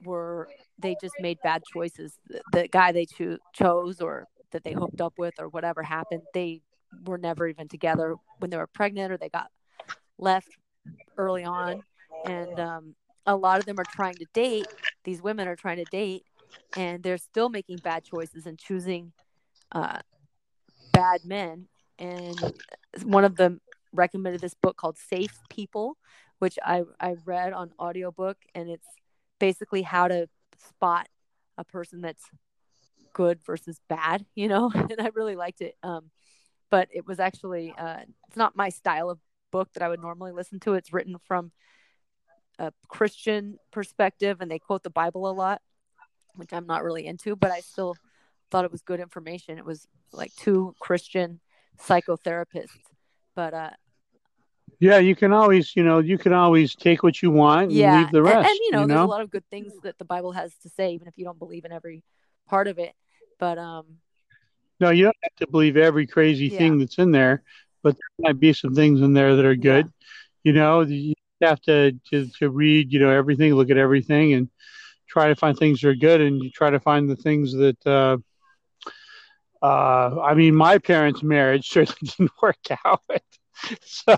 [0.05, 2.19] were they just made bad choices.
[2.29, 6.23] The, the guy they cho- chose or that they hooked up with or whatever happened,
[6.33, 6.61] they
[7.05, 9.51] were never even together when they were pregnant or they got
[10.19, 10.49] left
[11.17, 11.83] early on,
[12.25, 12.95] and um,
[13.27, 14.67] a lot of them are trying to date
[15.07, 16.25] these women are trying to date
[16.75, 19.13] and they're still making bad choices and choosing
[19.73, 20.01] uh,
[20.93, 21.69] bad men.
[21.99, 22.53] And
[23.05, 23.61] one of them
[23.93, 25.97] recommended this book called safe people
[26.39, 28.87] which i i read on audiobook and it's
[29.39, 30.29] basically how to
[30.69, 31.09] spot
[31.59, 32.25] a person that's
[33.13, 36.11] good versus bad you know and i really liked it um
[36.71, 39.19] but it was actually uh it's not my style of
[39.53, 41.53] book that i would normally listen to it's written from
[42.59, 45.61] a Christian perspective and they quote the Bible a lot,
[46.35, 47.97] which I'm not really into, but I still
[48.51, 49.59] thought it was good information.
[49.59, 51.41] It was like two Christian
[51.79, 52.69] psychotherapists.
[53.35, 53.71] But uh
[54.79, 57.99] Yeah, you can always, you know, you can always take what you want and yeah,
[57.99, 58.49] leave the rest.
[58.51, 60.93] and, you know, there's a lot of good things that the Bible has to say,
[60.93, 62.03] even if you don't believe in every
[62.47, 62.93] part of it.
[63.39, 63.87] But um
[64.81, 66.59] No, you don't have to believe every crazy Yeah.
[66.59, 67.43] thing that's in there,
[67.83, 69.63] but there might be some things in there that are Yeah.
[69.83, 69.93] good.
[70.45, 74.49] You know, you have to, to to read, you know, everything, look at everything, and
[75.09, 77.87] try to find things that are good, and you try to find the things that.
[77.87, 78.19] Uh,
[79.63, 83.01] uh, I mean, my parents' marriage certainly didn't work out,
[83.83, 84.17] so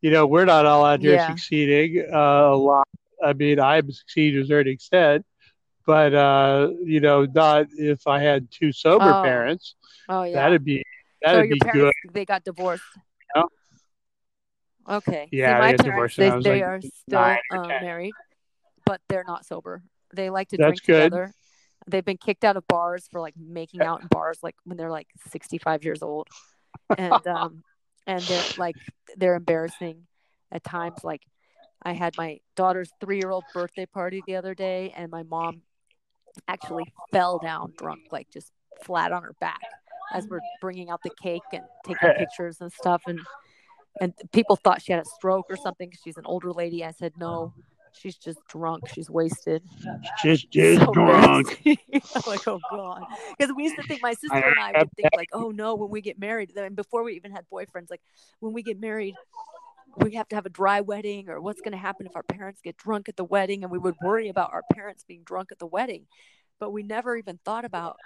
[0.00, 1.28] you know, we're not all out here Yeah.
[1.28, 2.86] succeeding uh, a lot.
[3.22, 5.24] I mean, I'm succeeded to a certain extent,
[5.86, 9.22] but uh, you know, not if I had two sober Oh.
[9.22, 9.76] parents.
[10.08, 10.34] oh yeah.
[10.34, 10.84] That'd be
[11.22, 11.92] that'd your be good.
[12.12, 12.82] they got divorced.
[13.34, 13.42] Yeah.
[14.88, 15.28] Okay.
[15.32, 18.14] Yeah, they my parents they, they like, are still uh, married,
[18.84, 19.82] but they're not sober.
[20.14, 21.04] They like to That's drink good.
[21.04, 21.32] together.
[21.86, 24.90] They've been kicked out of bars for like making out in bars like when they're
[24.90, 26.28] like 65 years old.
[26.96, 27.62] And um
[28.06, 28.76] and they're like
[29.16, 30.06] they're embarrassing
[30.52, 31.22] at times like
[31.82, 35.62] I had my daughter's 3-year-old birthday party the other day and my mom
[36.48, 38.50] actually fell down drunk like just
[38.82, 39.60] flat on her back
[40.12, 43.20] as we're bringing out the cake and taking pictures and stuff and
[44.00, 46.84] and people thought she had a stroke or something she's an older lady.
[46.84, 47.54] I said no,
[47.94, 48.88] she's just drunk.
[48.88, 49.62] She's wasted.
[50.20, 51.62] She's just So drunk.
[51.66, 53.04] I'm like, oh god,
[53.38, 55.90] because we used to think my sister and I would think like, oh no, when
[55.90, 58.02] we get married, then before we even had boyfriends, like
[58.40, 59.14] when we get married,
[59.96, 62.60] we have to have a dry wedding, or what's going to happen if our parents
[62.62, 65.58] get drunk at the wedding, and we would worry about our parents being drunk at
[65.58, 66.06] the wedding,
[66.58, 67.96] but we never even thought about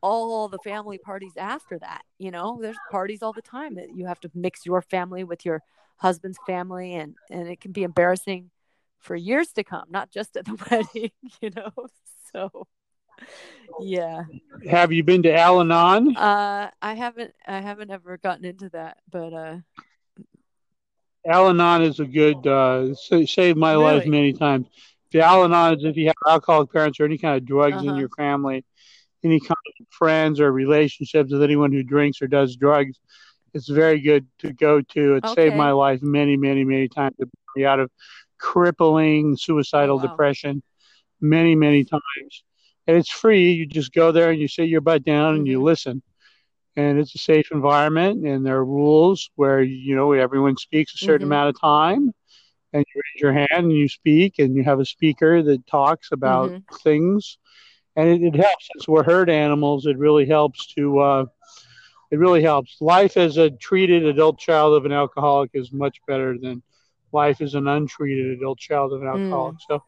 [0.00, 2.02] all the family parties after that.
[2.18, 5.44] You know, there's parties all the time that you have to mix your family with
[5.44, 5.62] your
[5.96, 8.50] husband's family, and and it can be embarrassing
[9.02, 11.10] for years to come, not just at the wedding.
[11.40, 11.70] You know,
[12.32, 12.66] so
[13.80, 14.24] yeah.
[14.70, 16.16] Have you been to Al Anon?
[16.16, 19.56] Uh, I haven't I haven't ever gotten into that, but uh,
[21.26, 24.66] Al Anon is a good uh, sa- saved my life many times.
[25.12, 27.90] The Al Anon is if you have alcoholic parents or any kind of drugs in
[27.90, 27.98] Uh-huh.
[27.98, 28.64] your family,
[29.22, 32.98] any kind of friends or relationships with anyone who drinks or does drugs.
[33.54, 35.16] It's very good to go to.
[35.16, 37.14] It saved my life many, many, many times.
[37.18, 37.90] It brought me out of
[38.42, 40.02] crippling suicidal wow.
[40.08, 40.62] depression
[41.20, 42.44] many, many times.
[42.86, 43.52] And it's free.
[43.52, 45.62] You just go there and you sit your butt down and you Mhm.
[45.62, 46.02] listen.
[46.76, 50.98] And it's a safe environment, and there are rules where you know everyone speaks a
[50.98, 51.28] certain Mhm.
[51.28, 52.12] amount of time,
[52.72, 56.12] and you raise your hand and you speak, and you have a speaker that talks
[56.12, 56.64] about Mhm.
[56.82, 57.38] things,
[57.96, 58.68] and it, it helps.
[58.72, 60.98] Since we're herd animals, it really helps to.
[60.98, 61.26] Uh,
[62.10, 62.76] it really helps.
[62.80, 66.62] Life as a treated adult child of an alcoholic is much better than
[67.12, 69.12] life as an untreated adult child of an Mm.
[69.12, 69.56] alcoholic.
[69.68, 69.82] So,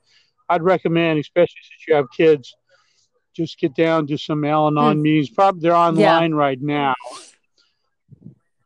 [0.48, 2.54] I'd recommend, especially since you have kids,
[3.32, 5.30] just get down to some Al-Anon meetings.
[5.30, 6.94] Probably they're online right now,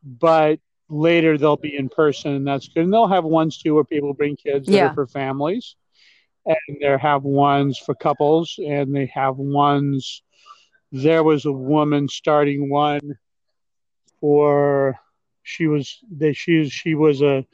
[0.03, 2.85] but later they'll be in person, and that's good.
[2.85, 4.87] And they'll have ones too where people bring kids that Yeah.
[4.87, 5.77] are for families,
[6.47, 10.23] and they have ones for couples, and they have ones.
[10.93, 13.19] There was a woman starting one
[14.21, 14.99] for
[15.43, 17.47] she was that she she was a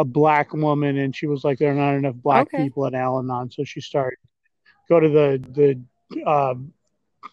[0.00, 2.64] a black woman, and she was like there are not enough black Okay.
[2.64, 4.18] people at Al-Anon, so she started
[4.88, 5.28] go to the
[6.14, 6.54] the uh,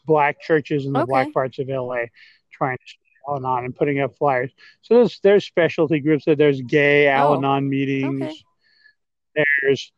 [0.06, 1.08] black churches in the Okay.
[1.08, 2.06] black parts of LA,
[2.52, 2.84] trying to
[3.30, 4.52] Al-Anon and putting up flyers.
[4.82, 6.26] So there's there's specialty groups.
[6.26, 8.22] That there's gay Al-Anon meetings.
[8.22, 9.46] Oh, Okay.
[9.62, 9.92] There's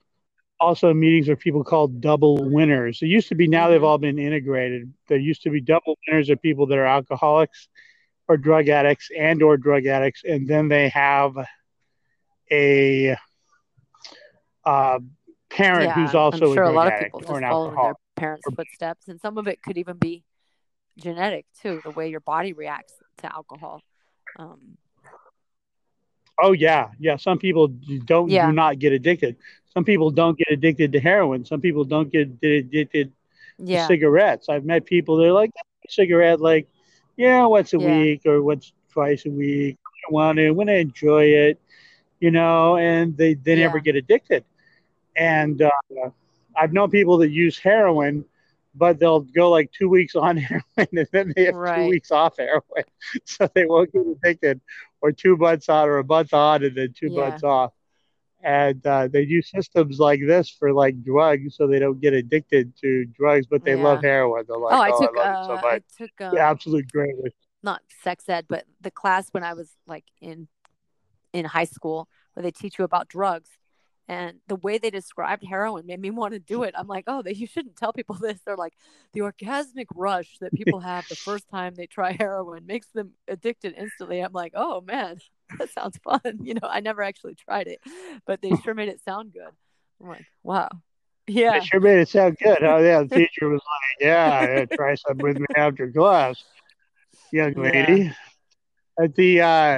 [0.60, 3.02] also meetings where people called double winners.
[3.02, 3.86] It used to be now they've Mhm.
[3.86, 4.92] all been integrated.
[5.08, 7.70] There used to be double winners are people that are alcoholics
[8.28, 11.34] or drug addicts and or drug addicts, and then they have
[12.52, 13.16] a
[14.66, 15.00] uh,
[15.50, 17.76] parent yeah, who's also I'm sure a a lot of people just alcoholic.
[17.76, 20.24] their parents' footsteps, and some of it could even be
[20.98, 23.82] genetic too, the way your body reacts to alcohol.
[24.38, 24.78] Um,
[26.42, 27.18] Oh yeah, yeah.
[27.18, 28.48] Some people don't Yeah.
[28.48, 29.36] do not get addicted.
[29.74, 31.44] Some people don't get addicted to heroin.
[31.46, 34.48] Some people don't get addicted to yeah, cigarettes.
[34.48, 35.52] I've met people they're like
[35.90, 36.68] cigarette like,
[37.18, 37.86] yeah, once a Yeah.
[37.88, 39.78] week or once twice a week.
[40.08, 41.60] I want to when I enjoy it,
[42.20, 43.84] you know, and they they never Yeah.
[43.84, 44.44] get addicted.
[45.16, 45.70] And uh,
[46.56, 48.26] I've known people that use heroin,
[48.76, 52.38] but they'll go like two weeks on heroin and then they have two weeks off
[52.38, 52.84] heroin,
[53.26, 54.62] so they won't get addicted,
[55.02, 57.22] or two months on or a month on and then two Yeah.
[57.22, 57.74] months off.
[58.42, 62.74] And uh, they use systems like this for like drugs, so they don't get addicted
[62.78, 64.46] to drugs, but they love heroin.
[64.48, 65.64] They're like, oh, I oh, took I so uh, much.
[65.64, 67.16] I took um, Yeah, absolute great.
[67.64, 70.48] not sex ed, but the class when I was like in
[71.34, 73.50] in high school where they teach you about drugs.
[74.08, 76.74] And the way they described heroin made me want to do it.
[76.76, 78.40] I'm like, oh, they, you shouldn't tell people this.
[78.44, 78.74] They're like,
[79.14, 83.76] the orgasmic rush that people have the first time they try heroin makes them addicted
[83.78, 84.22] instantly.
[84.22, 85.20] I'm like, oh man,
[85.60, 86.40] that sounds fun.
[86.42, 87.82] You know, I never actually tried it,
[88.26, 89.52] but they sure made it sound good.
[90.02, 90.70] I'm like, wow,
[91.28, 92.64] yeah, It sure made it sound good.
[92.64, 96.44] Oh yeah, the teacher was like, "Yeah, yeah, try some with me after class,
[97.32, 97.62] young Yeah.
[97.62, 98.12] lady."
[99.02, 99.78] At the uh,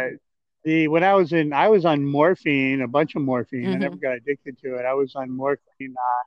[0.64, 3.68] the when I was in, I was on morphine, a bunch of morphine.
[3.70, 3.80] I Mhm.
[3.80, 4.86] never got addicted to it.
[4.86, 6.24] I was on morphine uh,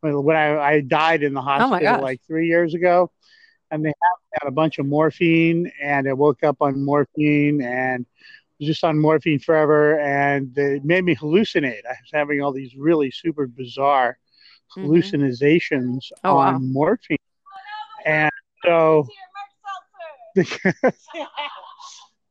[0.00, 2.02] when, when I, I died in the Oh hospital gosh.
[2.02, 3.10] like three years ago,
[3.70, 8.06] and they had, had a bunch of morphine, and I woke up on morphine and
[8.58, 11.84] was just on morphine forever, and it made me hallucinate.
[11.84, 14.18] I was having all these really super bizarre
[14.76, 14.82] Mhm.
[14.82, 16.54] hallucinations Oh, wow.
[16.54, 17.18] on morphine.
[18.06, 18.30] And
[18.64, 19.06] so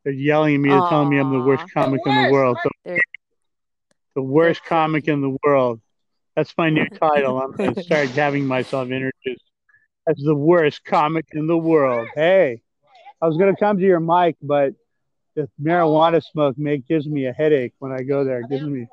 [0.04, 2.58] they're yelling at me, they're telling me I'm the worst comic in the world.
[2.64, 3.00] The, They're-
[4.16, 5.80] the worst comic in the world.
[6.36, 7.40] That's my new title.
[7.40, 9.44] I'm going to start having myself introduced
[10.08, 12.08] as the worst comic in the world.
[12.16, 12.62] Hey,
[13.22, 14.74] I was going to come to your mic, but
[15.36, 18.42] the marijuana smoke make gives me a headache when I go there.
[18.42, 18.88] It gives me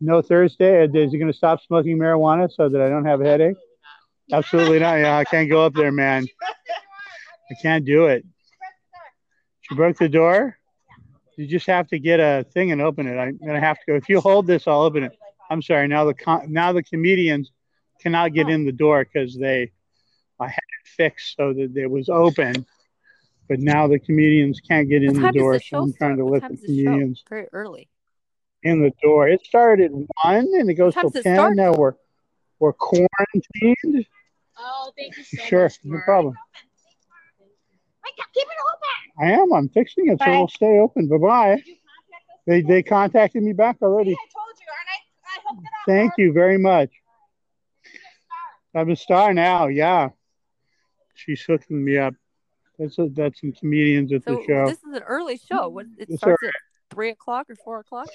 [0.00, 0.84] no Thursday.
[0.86, 3.56] Is he going to stop smoking marijuana so that I don't have a headache?
[4.32, 4.94] Absolutely not.
[5.00, 6.26] Yeah, I can't go up there, man.
[7.50, 8.24] I can't do it.
[9.70, 10.58] She broke the door.
[11.36, 13.16] You just have to get a thing and open it.
[13.16, 13.94] I'm gonna have to go.
[13.94, 15.16] If you hold this, I'll open it.
[15.48, 15.86] I'm sorry.
[15.86, 17.52] Now the con- now the comedians
[18.00, 19.70] cannot get in the door because they
[20.40, 22.66] I had it fixed so that it was open,
[23.48, 25.54] but now the comedians can't get in the door.
[25.54, 26.72] the So I'm trying to What let the does the show?
[26.84, 27.88] comedians Very early.
[28.64, 29.28] in the door.
[29.28, 29.92] It started at
[30.24, 31.36] one and it goes time till does ten.
[31.36, 31.94] start, Now we're
[32.58, 34.04] we're quarantined.
[34.58, 35.78] Oh, thank you so Sure, much.
[35.84, 36.34] no problem.
[38.34, 38.99] Keep it open.
[39.20, 39.52] I am.
[39.52, 40.32] I'm fixing it so Bye.
[40.32, 41.08] it'll stay open.
[41.08, 41.56] Bye bye.
[41.56, 42.40] Did you contact us?
[42.46, 44.10] They they contacted me back already.
[44.12, 44.98] See, I told you, aren't I?
[45.26, 45.86] I hooked it up.
[45.86, 46.90] Thank you very much.
[47.84, 48.82] You're a star.
[48.82, 49.66] I'm a star now.
[49.68, 50.08] Yeah,
[51.14, 52.14] she's hooking me up.
[52.78, 54.66] That's a, that's some comedians at So the show.
[54.66, 55.68] this is an early show.
[55.68, 56.54] What it Yes, starts at
[56.90, 58.08] three o'clock or four o'clock?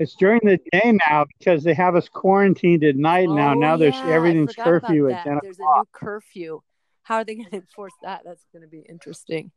[0.00, 3.52] It's during the day now because they have us quarantined at night now.
[3.52, 5.76] Oh, Now there's yeah, I everything's curfew at ten There's o'clock.
[5.76, 6.60] a new curfew.
[7.04, 8.22] How are they going to enforce that?
[8.24, 9.52] That's going to be interesting.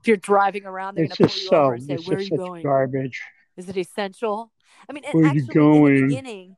[0.00, 2.20] If you're driving around, they're going to pull you so over and say, "Where are
[2.20, 2.62] you going?
[2.62, 3.22] garbage.
[3.56, 4.50] Is it essential?"
[4.88, 6.56] I mean, and are you going?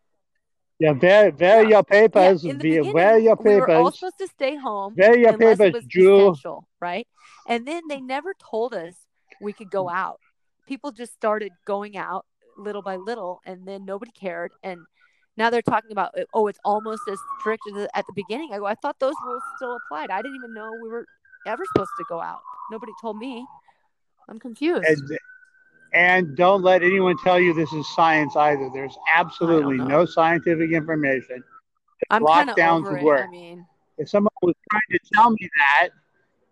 [0.78, 2.44] Yeah, ver, ver Yeah, your papers.
[2.44, 5.74] in the ver your we were all supposed to stay home Ver your it papers,
[5.74, 6.30] was Jew.
[6.30, 7.06] essential, right?
[7.46, 8.94] And then they never told us
[9.40, 9.92] we could go mm.
[9.92, 10.18] out.
[10.66, 12.26] People just started going out
[12.56, 14.52] little by little, and then nobody cared.
[14.62, 14.80] And
[15.36, 18.50] now they're talking about, oh, it's almost as strict as at the beginning.
[18.52, 20.10] I go, I thought those rules still applied.
[20.10, 21.06] I didn't even know we were
[21.46, 22.40] ever supposed to go out.
[22.70, 23.46] Nobody told me.
[24.28, 24.84] I'm confused.
[24.86, 25.18] And,
[25.92, 28.70] and don't let anyone tell you this is science either.
[28.72, 31.42] There's absolutely no scientific information.
[32.10, 33.04] I'm lockdowns over it.
[33.04, 33.26] work.
[33.26, 33.66] I mean,
[33.98, 35.88] If someone was trying to tell me that,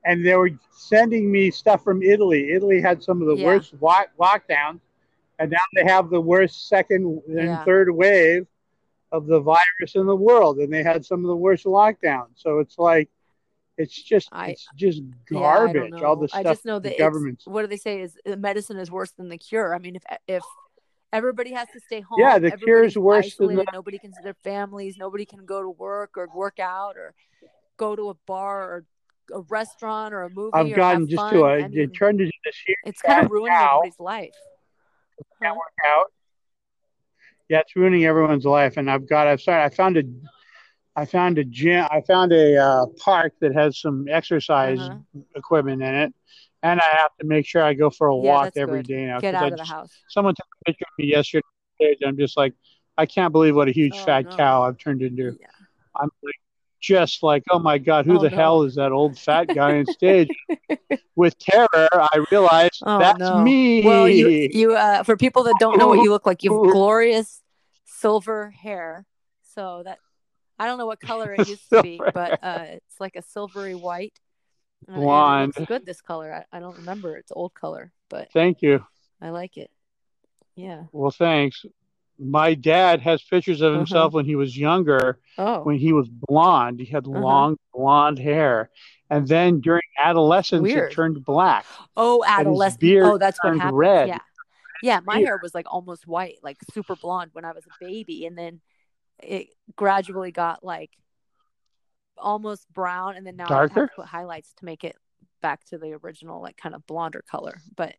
[0.05, 3.46] and they were sending me stuff from Italy, Italy had some of the Yeah.
[3.46, 4.81] worst lock- lockdowns,
[5.38, 7.64] and now they have the worst second and Yeah.
[7.64, 8.46] third wave
[9.12, 12.29] of the virus in the world, and they had some of the worst lockdowns.
[12.37, 13.09] So it's like,
[13.83, 14.99] it's just, I- it's just
[15.31, 15.90] yeah, garbage.
[15.93, 16.05] know.
[16.05, 17.47] all the stuff I just know that government's.
[17.47, 19.75] what do they say is medicine is worse than the cure.
[19.75, 20.43] I mean, if if
[21.12, 24.12] everybody has to stay home, Yeah, the cure is worse than the- isolated, nobody can
[24.12, 27.14] see their families, nobody can go to work or work out or
[27.77, 28.85] go to a bar or
[29.33, 30.51] a restaurant or a movie.
[30.55, 31.33] I've gotten just fun.
[31.35, 33.79] to a, I it turned into this huge it's kind of ruining cow.
[33.79, 34.35] everybody's life.
[35.43, 35.55] Huh?
[35.87, 36.07] out.
[37.49, 38.77] Yeah, it's ruining everyone's life.
[38.77, 40.03] And I've got, I've started, I found a,
[41.01, 45.23] I found a gym, I found a uh, park that has some exercise Uh-huh.
[45.35, 46.15] equipment in it.
[46.63, 48.89] And I have to make sure I go for a Yeah, walk every good.
[48.89, 49.21] day now.
[49.21, 49.91] Get out I of the house.
[50.11, 51.43] Someone took a picture of me yesterday.
[51.81, 52.53] and I'm just like,
[52.99, 54.37] I can't believe what a huge Oh, fat no.
[54.37, 55.39] cow I've turned into.
[55.41, 55.47] Yeah.
[55.97, 56.35] I'm like,
[56.81, 58.37] just like, oh my God, who Oh, the no.
[58.37, 60.29] hell is that old fat guy on stage?
[61.17, 63.43] With terror, I realized Oh, that's no.
[63.45, 63.83] me.
[63.85, 66.61] Well, you you uh for people that don't know what you look like, you have
[66.73, 67.41] glorious
[67.87, 69.07] silver hair.
[69.43, 69.99] So that
[70.61, 73.75] I don't know what color it used to be, but uh it's like a silvery
[73.75, 74.16] white.
[74.88, 75.53] Uh, Blonde.
[75.57, 76.33] It looks good this color.
[76.53, 78.85] I, I don't remember it's old color, but Thank you.
[79.20, 79.70] I like it.
[80.57, 80.85] Yeah.
[80.92, 81.64] Well, thanks.
[82.18, 83.79] My dad has pictures of Uh-huh.
[83.79, 85.62] himself when he was younger, Oh.
[85.62, 86.81] when he was blonde.
[86.81, 87.18] He had Uh-huh.
[87.18, 88.70] long blonde hair.
[89.09, 90.92] And then during adolescence, Weird.
[90.92, 91.64] it turned black.
[91.96, 92.23] Oh,
[92.79, 93.77] beard Oh, that's what happened.
[93.77, 94.09] red.
[94.09, 94.18] Yeah.
[94.83, 98.25] Yeah, my hair was like almost white, like super blonde when I was a baby,
[98.27, 98.61] and then
[99.22, 100.90] it gradually got like
[102.18, 103.87] almost brown, and then now I have Darker?
[103.88, 104.96] to put highlights to make it
[105.42, 107.61] back to the original, like kind of blonder color.
[107.76, 107.96] But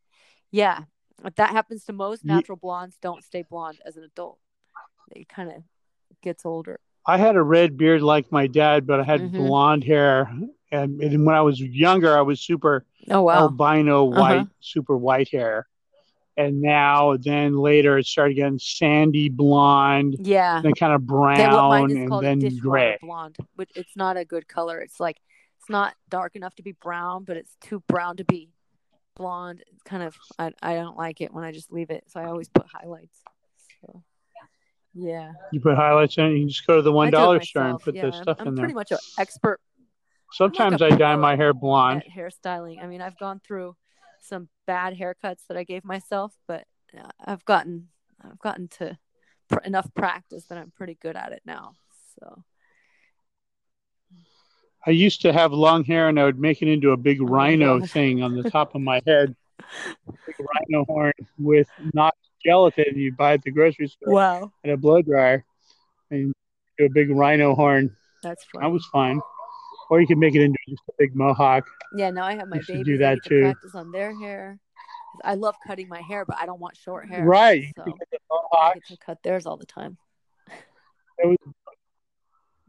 [0.51, 0.81] yeah,
[1.35, 2.97] that happens to most natural blondes.
[3.01, 4.39] Don't stay blonde as an adult.
[5.11, 5.63] It kind of
[6.21, 6.79] gets older.
[7.05, 9.35] I had a red beard like my dad, but I had Mhm.
[9.37, 10.31] blonde hair.
[10.71, 13.37] And, and when I was younger, I was super Oh wow.
[13.37, 14.19] albino Uh-huh.
[14.21, 15.67] white, super white hair.
[16.37, 20.61] And now, then later, it started getting sandy blonde, yeah.
[20.61, 21.11] then kind of That
[21.51, 22.97] what mine brown, and then gray.
[23.01, 24.79] blonde, which it's not a good color.
[24.79, 25.17] It's like
[25.59, 28.49] it's not dark enough to be brown, but it's too brown to be
[29.15, 29.61] blonde.
[29.73, 32.25] It's kind of I I don't like it when I just leave it, so I
[32.25, 33.19] always put highlights.
[33.81, 34.01] So
[34.93, 37.79] yeah, You put highlights in it, you just go to the one dollar store and
[37.79, 38.63] put yeah, the I'm- stuff I'm, in there.
[38.63, 39.59] pretty much an expert
[40.33, 42.03] Sometimes I dye my hair blonde.
[42.09, 42.81] hairstyling.
[42.81, 43.75] I mean, I've gone through
[44.21, 46.65] some bad haircuts that I gave myself, but
[46.97, 47.89] uh, I've gotten
[48.23, 48.97] I've gotten to
[49.49, 51.73] pr- enough practice that I'm pretty good at it now.
[52.19, 52.43] So
[54.85, 57.25] I used to have long hair and I would make it into a big Oh
[57.25, 59.35] rhino thing on the top of my head.
[60.25, 64.77] Big rhino horn with not gelatin you buy at the grocery store wow, and a
[64.77, 65.45] blow dryer.
[66.09, 66.33] And
[66.77, 67.95] do a big rhino horn.
[68.23, 68.73] that's That fun.
[68.73, 69.21] was fine.
[69.91, 71.67] Or you can make it into just a big mohawk.
[71.93, 73.41] Yeah, now I have my should do that to too.
[73.41, 74.57] practice on their hair.
[75.25, 77.25] I love cutting my hair, but I don't want short hair.
[77.25, 77.65] Right.
[77.75, 79.97] So could get the I get to cut theirs all the time.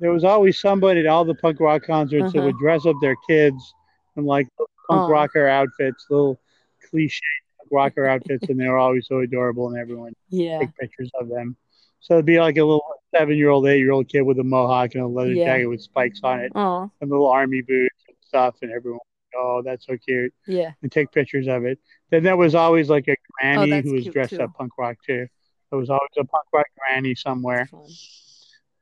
[0.00, 2.46] There was always somebody at all the punk rock concerts that Uh-huh.
[2.46, 3.72] would dress up their kids
[4.16, 4.70] in like punk
[5.04, 5.08] Oh.
[5.08, 6.40] rocker outfits, little
[6.90, 7.20] cliche
[7.58, 10.58] punk rocker outfits, and they were always so adorable, and everyone Yeah.
[10.58, 11.56] take pictures of them.
[12.02, 12.84] So it'd be like a little
[13.14, 15.44] seven-year-old, eight-year-old kid with a mohawk and a leather Yeah.
[15.46, 19.00] jacket with spikes on it, Oh, and little army boots and stuff, and everyone,
[19.36, 20.72] oh, that's so cute, yeah.
[20.82, 21.78] and take pictures of it.
[22.10, 24.42] Then there was always like a granny Oh, who was dressed too.
[24.42, 25.26] up punk rock too.
[25.70, 27.68] There was always a punk rock granny somewhere.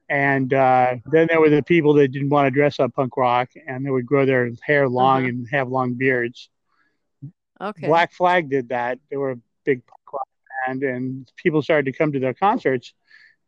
[0.08, 3.50] And uh, then there were the people that didn't want to dress up punk rock,
[3.66, 5.28] and they would grow their hair long Uh-huh.
[5.28, 6.48] and have long beards.
[7.60, 7.86] Okay.
[7.86, 8.98] Black Flag did that.
[9.10, 9.82] They were a big
[10.66, 12.94] band, and people started to come to their concerts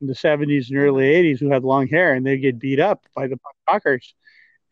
[0.00, 1.18] in the 70s and early Uh-huh.
[1.22, 4.14] 80s who had long hair, and they'd get beat up by the punk rockers.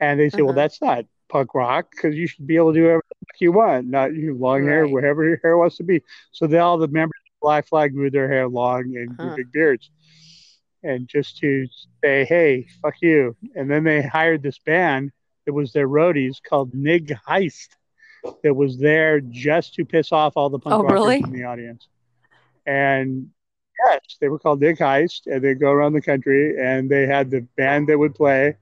[0.00, 0.56] And they say, well, Uh-huh.
[0.62, 3.52] that's not punk rock because you should be able to do whatever the fuck you
[3.52, 4.92] want, not you long hair, Right.
[4.92, 6.02] wherever your hair wants to be.
[6.32, 9.36] So they, all the members of Black Flag grew their hair long and grew Huh.
[9.36, 9.90] big beards.
[10.82, 11.66] And just to
[12.02, 13.36] say, hey, fuck you.
[13.54, 15.12] And then they hired this band
[15.44, 17.76] that was their roadies called Nig Heist
[18.42, 21.20] that was there just to piss off all the punk Oh, rockers really?
[21.22, 21.88] in the audience.
[22.66, 23.30] And
[23.86, 27.30] yes, they were called Nig Heist, and they go around the country, and they had
[27.30, 28.56] the band that would play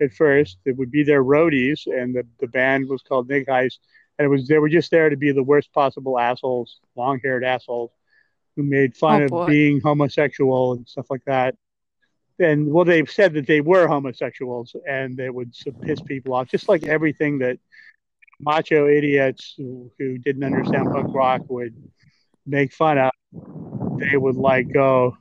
[0.00, 0.58] at first.
[0.64, 3.78] It would be their roadies, and the, the band was called Nig Heist,
[4.18, 7.90] and it was they were just there to be the worst possible assholes, long-haired assholes,
[8.56, 11.56] who made fun Oh, of being homosexual and stuff like that.
[12.40, 16.68] And well, they said that they were homosexuals, and they would piss people off, just
[16.68, 17.58] like everything that
[18.40, 21.74] macho idiots who, who didn't understand punk rock would
[22.46, 23.10] make fun of.
[23.98, 25.16] They would like go.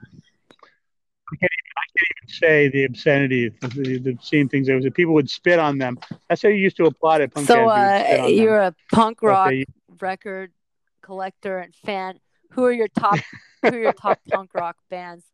[1.31, 4.67] I can't even, I can't even say the obscenity, the, the, the obscene things.
[4.67, 5.97] There was people would spit on them.
[6.29, 7.33] That's how you used to applaud it.
[7.33, 7.75] punk So bands.
[7.75, 8.39] you would spit uh, on them.
[8.43, 9.53] you're a punk rock
[9.99, 10.51] record
[11.01, 12.19] collector and fan.
[12.51, 13.19] Who are your top?
[13.61, 15.25] who are your top punk rock bands?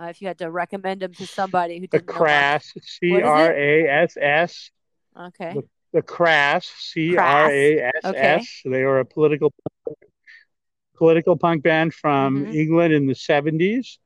[0.00, 3.52] Uh, if you had to recommend them to somebody who didn't know crass, C R
[3.52, 4.70] A S S.
[5.18, 5.54] Okay.
[5.92, 8.60] the crass, C R A S S.
[8.64, 9.52] They were a political
[10.94, 12.54] political punk band from Mhm.
[12.54, 13.98] England in the seventies,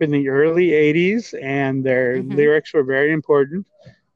[0.00, 2.36] in the early eighties, and their Mhm.
[2.36, 3.66] lyrics were very important.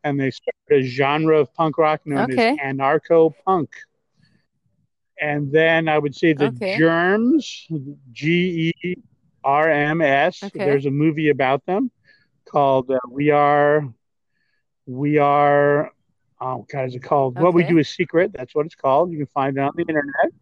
[0.05, 2.51] And they started a genre of punk rock known Okay.
[2.51, 3.71] as anarcho punk.
[5.21, 6.77] And then I would say the Okay.
[6.77, 7.67] Germs,
[8.13, 8.95] G E
[9.45, 10.43] R M S.
[10.45, 10.65] Okay.
[10.65, 11.91] There's a movie about them
[12.47, 13.93] called uh, We Are,
[14.87, 15.91] We Are,
[16.41, 17.39] oh God, is it called?
[17.39, 18.33] What We Do is Secret.
[18.33, 19.13] That's what it's called.
[19.13, 20.33] You can find it on the internet.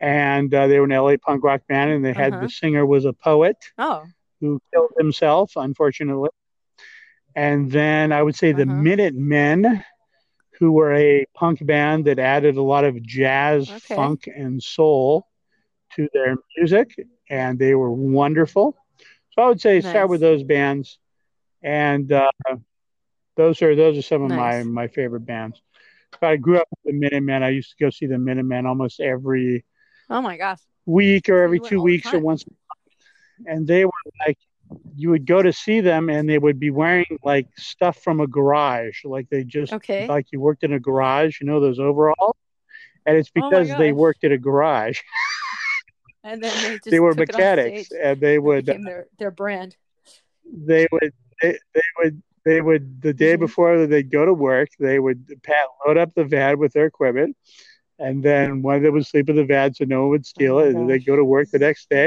[0.00, 2.40] And uh, they were an LA punk rock band, and they had Uh-huh.
[2.40, 4.12] the singer was a poet Oh.
[4.40, 6.30] who killed himself, unfortunately.
[7.34, 8.66] And then I would say the Uh-huh.
[8.66, 9.82] Minutemen,
[10.58, 13.94] who were a punk band that added a lot of jazz, Okay.
[13.94, 15.26] funk, and soul
[15.94, 16.94] to their music,
[17.30, 18.76] and they were wonderful.
[19.32, 20.98] So I would say start with those bands,
[21.62, 22.30] and uh,
[23.36, 24.32] those are those are some of Nice.
[24.32, 25.60] my my favorite bands.
[26.20, 27.42] So I grew up with the Minutemen.
[27.42, 29.64] I used to go see the Minutemen almost every
[30.10, 30.60] Oh my gosh.
[30.86, 32.44] week or every two weeks or once.
[33.46, 33.90] And they were
[34.26, 34.38] like,
[34.96, 38.26] you would go to see them and they would be wearing like stuff from a
[38.26, 39.04] garage.
[39.04, 40.06] Like they just, Okay.
[40.06, 42.36] like you worked in a garage, you know, those overalls.
[43.06, 45.00] And it's Oh because they worked at a garage.
[46.26, 49.30] And then they just they were took it on mechanics and they would, their their
[49.30, 49.76] brand.
[50.50, 53.40] they would, they, they would, they would, the day Mhm.
[53.40, 57.36] before they'd go to work, they would pat, load up the van with their equipment.
[57.98, 60.56] And then one of them would sleep in the van so no one would steal
[60.56, 60.74] Oh it.
[60.74, 62.06] And they'd go to work the next day.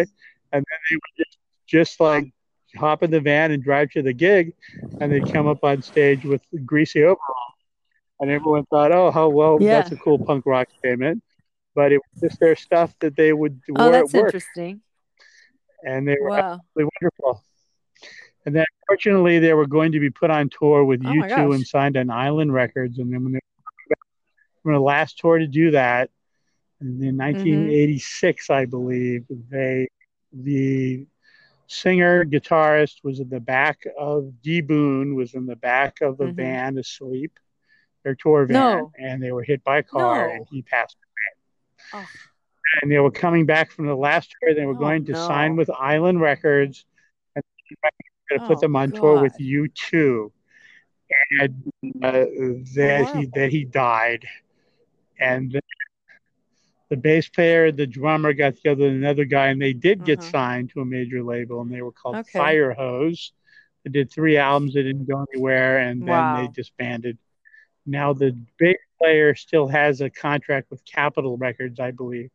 [0.52, 2.32] And then they would just, just like
[2.76, 4.54] hop in the van and drive to the gig.
[5.00, 7.20] And they'd come up on stage with greasy overalls.
[8.20, 9.80] And everyone thought, oh, how well, Yeah.
[9.80, 11.24] that's a cool punk rock statement.
[11.76, 14.28] But it was just their stuff that they would Oh, wear that's at work.
[14.30, 14.82] interesting.
[15.84, 16.60] And they were Wow.
[16.76, 17.44] absolutely wonderful.
[18.46, 21.68] And then, fortunately, they were going to be put on tour with Oh U2 and
[21.68, 22.98] signed on Island Records.
[22.98, 23.40] And then when they
[24.74, 26.10] the last tour to do that,
[26.82, 27.18] in Mm-hmm.
[27.18, 29.88] 1986, I believe, they
[30.32, 31.08] the
[31.68, 36.26] singer guitarist was in the back of D Boon was in the back of the
[36.26, 36.36] Mhm.
[36.36, 37.40] van asleep,
[38.04, 38.92] their tour van, No.
[38.98, 40.34] and they were hit by a car No.
[40.34, 40.98] and he passed
[41.94, 41.98] Oh.
[42.00, 42.08] away.
[42.82, 44.54] And they were coming back from the last tour.
[44.54, 45.28] They were Oh, going to no.
[45.28, 46.86] sign with Island Records,
[47.36, 47.44] and
[47.82, 49.42] going to put Oh, them on tour with God.
[49.42, 50.32] U2.
[51.40, 51.72] And
[52.04, 52.26] uh,
[52.76, 54.28] that he that he died,
[55.20, 55.52] and
[56.90, 60.32] the, bass player, the drummer got together with another guy, and they did get Uh-huh.
[60.32, 62.38] signed to a major label, and they were called Okay.
[62.38, 63.34] Fire Hose.
[63.84, 67.18] They did three albums, they didn't go anywhere, and then they disbanded.
[67.86, 72.30] Now the bass player still has a contract with Capitol Records, I believe,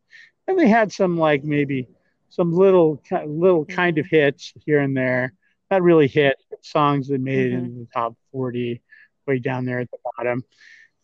[0.47, 1.87] and they had some like maybe
[2.29, 5.33] some little little kind of hits here and there,
[5.69, 7.57] not really hits, but songs that made it Mhm.
[7.65, 8.81] into the top forty,
[9.27, 10.43] way down there at the bottom.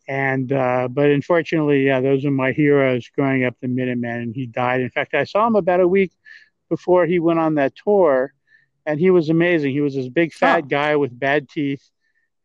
[0.10, 4.48] And uh, but unfortunately, yeah, those are my heroes growing up, the Minutemen, and he
[4.48, 4.82] died.
[4.82, 6.12] In fact, I saw him about a week
[6.68, 8.34] before he went on that tour,
[8.88, 9.72] and he was amazing.
[9.72, 10.68] He was this big fat Oh.
[10.68, 11.88] guy with bad teeth,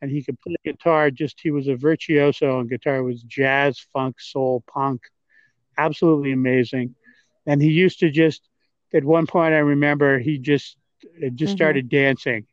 [0.02, 1.10] and he could play guitar.
[1.10, 2.96] Just he was a virtuoso on guitar.
[2.96, 5.00] It was jazz, funk, soul, punk,
[5.78, 6.94] absolutely amazing.
[7.46, 8.46] And he used to just
[8.92, 10.76] at one point I remember he just
[11.34, 11.56] just Mhm.
[11.56, 12.46] started dancing.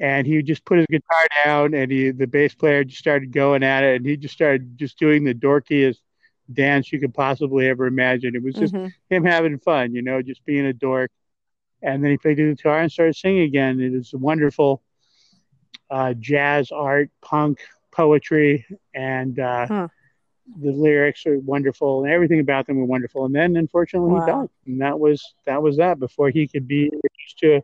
[0.00, 3.62] And he just put his guitar down, and he, the bass player just started going
[3.62, 5.98] at it, and he just started just doing the dorkiest
[6.52, 8.34] dance you could possibly ever imagine.
[8.34, 8.92] It was just Mhm.
[9.10, 11.10] him having fun, you know, just being a dork.
[11.82, 13.80] And then he played the guitar and started singing again.
[13.80, 14.82] It was wonderful
[15.90, 17.58] uh, jazz, art, punk,
[17.92, 19.88] poetry, and uh, Huh.
[20.60, 23.24] the lyrics are wonderful, and everything about them were wonderful.
[23.26, 24.16] And then, unfortunately, Wow.
[24.16, 25.98] he died, and that was that was that.
[25.98, 27.62] Before he could be introduced to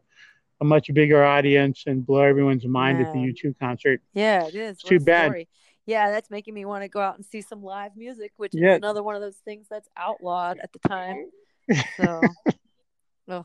[0.61, 3.32] a much bigger audience and blow everyone's mind at the Man.
[3.34, 4.00] U2 concert.
[4.14, 4.78] Yeah, it is.
[4.78, 5.26] Too bad.
[5.26, 5.48] story.
[5.86, 8.72] Yeah, that's making me want to go out and see some live music, which Yeah.
[8.72, 11.26] is another one of those things that's outlawed at the time.
[11.96, 12.34] So,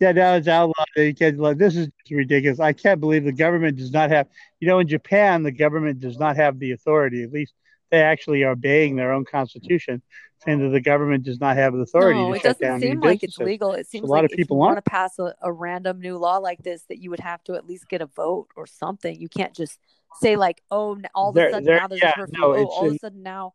[0.00, 0.86] Yeah, now it's outlawed.
[0.96, 2.58] You can't, this is just ridiculous.
[2.60, 4.28] I can't believe the government does not have,
[4.60, 7.22] you know, in Japan, the government does not have the authority.
[7.22, 7.54] At least
[7.90, 10.02] they actually are obeying their own constitution,
[10.44, 12.80] saying that the government does not have the authority no, to it shut doesn't down
[12.80, 13.72] seem new like it's legal.
[13.72, 16.00] It seems a lot like of if people you want to pass a, a random
[16.00, 18.66] new law like this, that you would have to at least get a vote or
[18.66, 19.14] something.
[19.20, 19.78] You can't just
[20.20, 22.38] say like, oh, all of a sudden there- now there's yeah, a curfew.
[22.40, 23.54] no, oh, all of a sudden now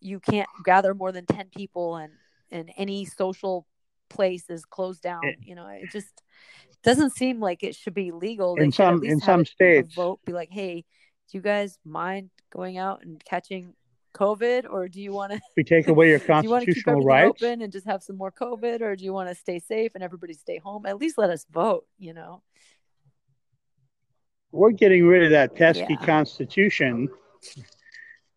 [0.00, 2.12] you can't gather more than ten people, and
[2.50, 3.66] and any social
[4.08, 5.24] place is closed down.
[5.24, 6.22] It- you know, it just
[6.82, 8.54] doesn't seem like it should be legal.
[8.56, 9.94] They In some- in some it- states.
[9.94, 10.84] vote be like, hey,
[11.30, 13.74] do you guys mind going out and catching
[14.14, 15.40] COVID, or do you want to?
[15.56, 17.42] We take away your do you want to keep constitutional rights.
[17.42, 20.02] open and just have some more COVID, or do you want to stay safe and
[20.02, 20.86] everybody stay home?
[20.86, 21.86] At least let us vote.
[21.98, 22.42] You know.
[24.50, 26.06] We're getting rid of that pesky Yeah.
[26.06, 27.10] constitution.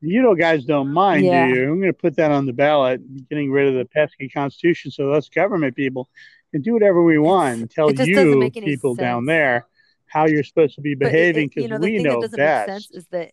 [0.02, 1.48] You know, guys don't mind, Yeah.
[1.48, 1.72] do you?
[1.72, 5.14] I'm going to put that on the ballot, getting rid of the pesky constitution so
[5.14, 6.10] us government people
[6.52, 9.68] can do whatever we want and tell it just doesn't you people down there
[10.12, 12.66] how you're supposed to be behaving because you know, we thing know that doesn't make
[12.68, 13.32] sense is that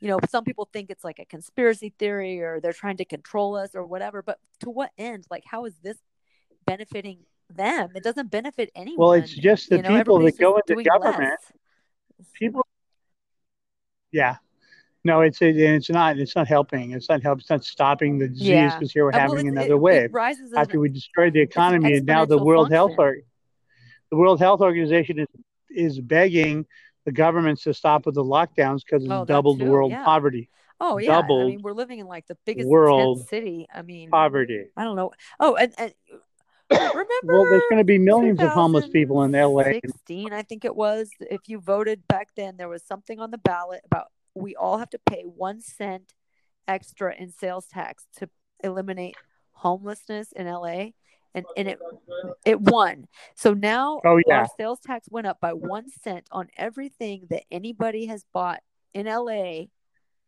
[0.00, 3.56] you know some people think it's like a conspiracy theory or they're trying to control
[3.56, 4.22] us or whatever.
[4.22, 5.26] But to what end?
[5.30, 5.98] Like, how is this
[6.66, 7.90] benefiting them?
[7.94, 8.98] It doesn't benefit anyone.
[8.98, 11.20] well, it's just the you know, people that go into government.
[11.30, 11.52] less.
[12.34, 12.66] People,
[14.12, 14.36] yeah.
[15.04, 16.18] No, it's it, it's not.
[16.18, 16.90] It's not helping.
[16.90, 17.40] It's not helping.
[17.40, 18.74] It's not stopping the disease Yeah.
[18.76, 20.10] because here we're Uh, well, having another it, wave.
[20.12, 23.04] It after an- we destroyed the an economy and now the world health function.
[23.04, 23.24] Org-
[24.10, 25.26] the world health organization is
[25.70, 26.66] is begging
[27.04, 30.04] the governments to stop with the lockdowns because it's Oh, doubled world yeah.
[30.04, 30.50] poverty
[30.80, 33.66] Oh yeah, I doubled mean we're living in like the biggest world city.
[33.74, 35.12] I mean, poverty I don't know.
[35.40, 35.92] Oh, and, and
[36.70, 40.64] remember well there's going to be millions of homeless people in LA 2016, I think
[40.64, 41.10] it was.
[41.20, 44.90] If you voted back then, there was something on the ballot about we all have
[44.90, 46.14] to pay one cent
[46.68, 48.28] extra in sales tax to
[48.62, 49.16] eliminate
[49.52, 50.90] homelessness in LA,
[51.34, 51.78] and and it
[52.44, 53.06] it won.
[53.34, 54.38] So now Oh, yeah.
[54.40, 58.60] our sales tax went up by one cent on everything that anybody has bought
[58.94, 59.66] in LA.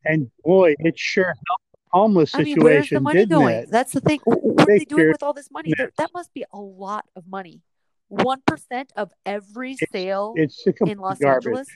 [0.05, 3.55] and boy it sure helped the homeless I mean, where's the situation money going?
[3.55, 4.20] it That's the thing.
[4.24, 5.72] What are they doing with all this money?
[5.76, 7.62] There- That must be a lot of money.
[8.09, 11.68] One percent of every sale it's a in Los garbage Angeles.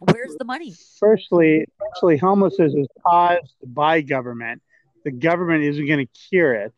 [0.00, 0.74] Where's the money?
[1.00, 4.60] firstly firstly homelessness is caused by government
[5.04, 6.74] the government isn't going to cure it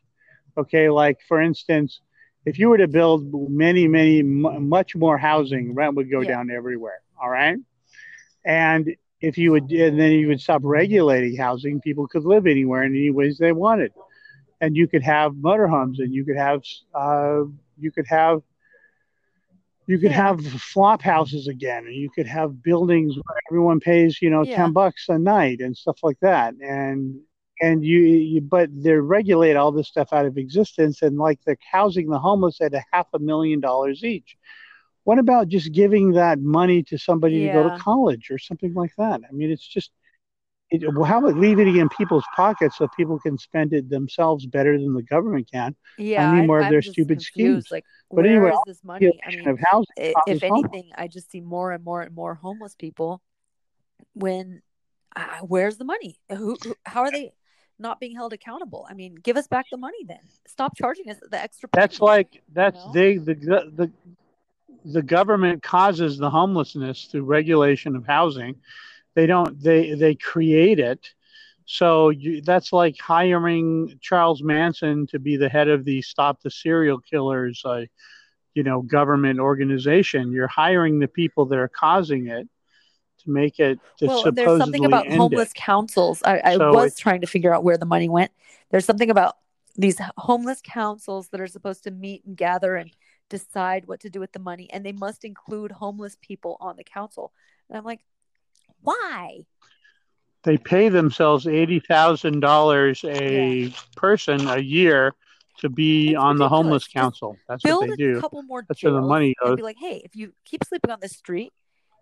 [0.59, 2.01] okay like for instance
[2.47, 6.29] if you were to build many many mu- much more housing rent would go Yeah.
[6.33, 7.59] down everywhere all right
[8.45, 12.83] and if you would and then you would stop regulating housing people could live anywhere
[12.85, 13.93] in any ways they wanted
[14.61, 16.63] and you could have motorhomes and you could have
[16.95, 17.43] uh,
[17.79, 18.43] you could have
[19.87, 20.29] you could Yeah.
[20.29, 24.57] have flop houses again and you could have buildings where everyone pays you know Yeah.
[24.57, 27.21] 10 bucks a night and stuff like that and
[27.61, 31.57] and you, you but they regulate all this stuff out of existence and like they're
[31.71, 34.37] housing the homeless at a half a million dollars each
[35.05, 38.93] what about just giving that money to somebody to go to college or something like
[38.99, 39.91] that i mean it's just
[40.71, 44.45] it, well, how about leaving it in people's pockets so people can spend it themselves
[44.47, 47.69] better than the government can Yeah, need more of I'm their just stupid confused.
[47.69, 47.71] schemes.
[47.71, 49.19] Like, But where anyway, is this money?
[49.27, 50.43] I mean, of housing i- if homelessness.
[50.43, 53.23] anything, I just see more and more and more homeless people.
[54.13, 54.61] When,
[55.17, 56.19] uh, where's the money?
[56.29, 56.75] Who, who?
[56.85, 57.33] How are they
[57.79, 58.87] not being held accountable?
[58.89, 60.21] I mean, give us back the money then.
[60.47, 61.69] Stop charging us the extra.
[61.73, 62.93] That's like that's know?
[62.93, 63.91] they the the
[64.85, 68.57] the government causes the homelessness through regulation of housing.
[69.15, 71.13] They don't they they create it.
[71.67, 76.51] So you, that's like hiring Charles Manson to be the head of the Stop the
[76.51, 77.83] Serial Killers, uh,
[78.55, 80.33] you know, government organization.
[80.33, 82.49] You're hiring the people that are causing it
[83.29, 85.55] make it to well, there's something about homeless it.
[85.55, 86.23] councils.
[86.25, 88.33] I, I So was trying to figure out where the money went.
[88.71, 89.37] There's something about
[89.77, 92.91] these homeless councils that are supposed to meet and gather and
[93.29, 96.85] decide what to do with the money, and they must include homeless people on the
[96.85, 97.33] council.
[97.69, 98.01] And I'm like,
[98.83, 99.45] why?
[100.45, 105.15] They pay themselves eighty thousand dollars a person a year
[105.59, 107.37] to be on the homeless council.
[107.49, 108.21] That's Build what they a do.
[108.21, 109.57] couple more That's where the money goes.
[109.57, 111.53] be like, hey, if you keep sleeping on the street,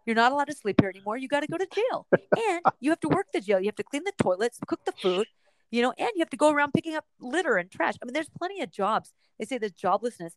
[0.06, 1.16] you're not allowed to sleep here anymore.
[1.16, 3.60] You got to go to jail, and you have to work the jail.
[3.60, 5.26] You have to clean the toilets, cook the food,
[5.70, 7.94] you know, and you have to go around picking up litter and trash.
[8.00, 9.12] I mean, there's plenty of jobs.
[9.38, 10.32] They say there's joblessness.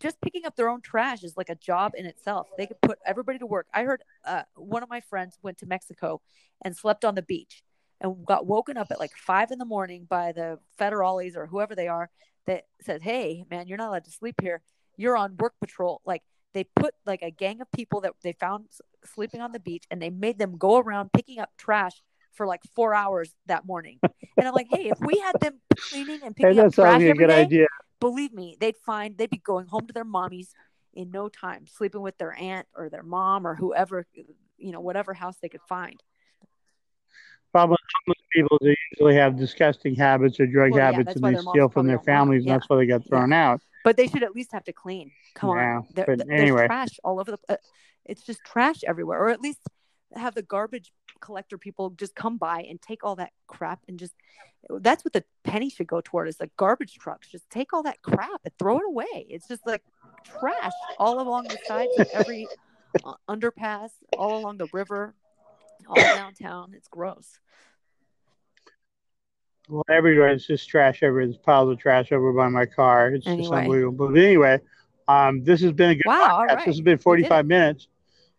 [0.00, 2.48] Just picking up their own trash is like a job in itself.
[2.58, 3.66] They could put everybody to work.
[3.72, 6.20] I heard uh, one of my friends went to Mexico
[6.62, 7.62] and slept on the beach
[8.00, 11.74] and got woken up at like five in the morning by the federales or whoever
[11.74, 12.10] they are
[12.46, 14.62] that said, "Hey, man, you're not allowed to sleep here.
[14.96, 16.22] You're on work patrol." Like
[16.54, 18.66] they put like a gang of people that they found
[19.04, 22.02] sleeping on the beach, and they made them go around picking up trash
[22.32, 23.98] for like four hours that morning.
[24.36, 27.28] And I'm like, "Hey, if we had them cleaning and Hey, picking up trash good
[27.28, 27.66] day, idea.
[28.00, 30.48] believe me, they'd find they'd be going home to their mommies
[30.92, 34.06] in no time, sleeping with their aunt or their mom or whoever,
[34.58, 36.02] you know, whatever house they could find."
[37.52, 41.24] Problem with homeless people they usually have disgusting habits or drug Well, habits that's and
[41.24, 42.14] they steal from probably their don't want 'em.
[42.18, 42.52] families Yeah.
[42.52, 43.60] and that's why they got thrown out.
[43.84, 45.12] But they should at least have to clean.
[45.34, 46.56] Come Yeah, on, there, th- anyway.
[46.62, 47.38] there's trash all over the.
[47.48, 47.56] Uh,
[48.04, 49.60] it's just trash everywhere, or at least
[50.16, 54.14] have the garbage collector people just come by and take all that crap and just.
[54.70, 57.28] That's what the penny should go toward is like garbage trucks.
[57.30, 59.26] Just take all that crap and throw it away.
[59.28, 59.82] It's just like
[60.24, 62.48] trash all along the sides of every
[63.04, 65.14] uh, underpass, all along the river,
[65.86, 66.72] all downtown.
[66.74, 67.38] It's gross.
[69.68, 71.26] Well, everywhere it's just trash everywhere.
[71.26, 73.08] There's piles of trash over by my car.
[73.14, 74.08] It's just unbelievable.
[74.08, 74.60] But anyway,
[75.08, 76.48] um, this has been a good Wow, all podcast.
[76.48, 76.58] right.
[76.66, 77.88] This has been 45 minutes.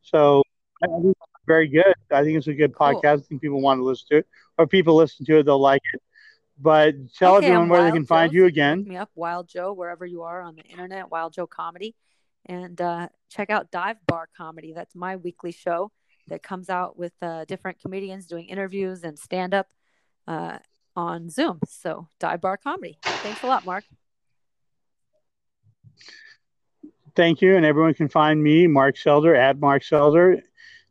[0.04, 0.44] So
[0.84, 1.94] I think it's very good.
[2.12, 3.02] I think it's a good Cool.
[3.02, 3.20] podcast.
[3.20, 5.82] I think people want to listen to it, or people listen to it, they'll like
[5.94, 6.02] it.
[6.60, 8.80] But tell Okay, everyone I'm where they can find you again.
[8.80, 11.96] Look me up, Wild Joe, wherever you are on the internet, Wild Joe Comedy,
[12.46, 14.74] and uh, check out Dive Bar Comedy.
[14.74, 15.92] That's my weekly show
[16.28, 19.68] that comes out with uh, different comedians doing interviews and stand up
[20.28, 20.60] uh,
[20.96, 21.60] on Zoom.
[21.68, 22.98] So Dive Bar Comedy.
[23.04, 23.84] Thanks a lot, Mark.
[27.16, 27.56] Thank you.
[27.56, 30.42] And everyone can find me, Mark Selzer, at Mark Selzer.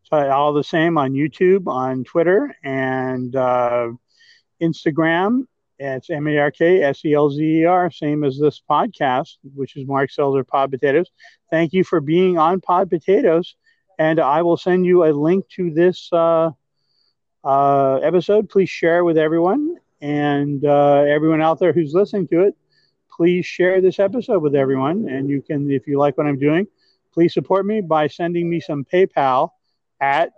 [0.04, 3.88] So all the same on YouTube, on Twitter, and uh,
[4.62, 5.46] Instagram.
[5.78, 9.36] It's M A R K S E L Z E R, same as this podcast,
[9.54, 11.10] which is Mark Selzer Pod Potatoes.
[11.50, 13.56] Thank you for being on Pod Potatoes.
[13.98, 16.50] And I will send you a link to this uh,
[17.42, 18.48] uh, episode.
[18.48, 19.73] Please share with everyone.
[20.04, 22.54] And uh, everyone out there who's listening to it,
[23.10, 25.08] please share this episode with everyone.
[25.08, 26.66] And you can, if you like what I'm doing,
[27.10, 29.48] please support me by sending me some PayPal
[30.02, 30.34] at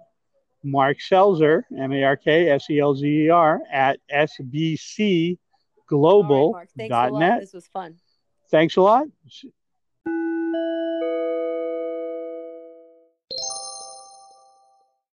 [0.62, 3.98] Mark Selzer, M A R K S E L Z E R, at
[6.52, 6.68] All right, Mark.
[6.76, 7.40] Thanks a lot.
[7.40, 7.96] This was fun.
[8.48, 9.06] Thanks a lot.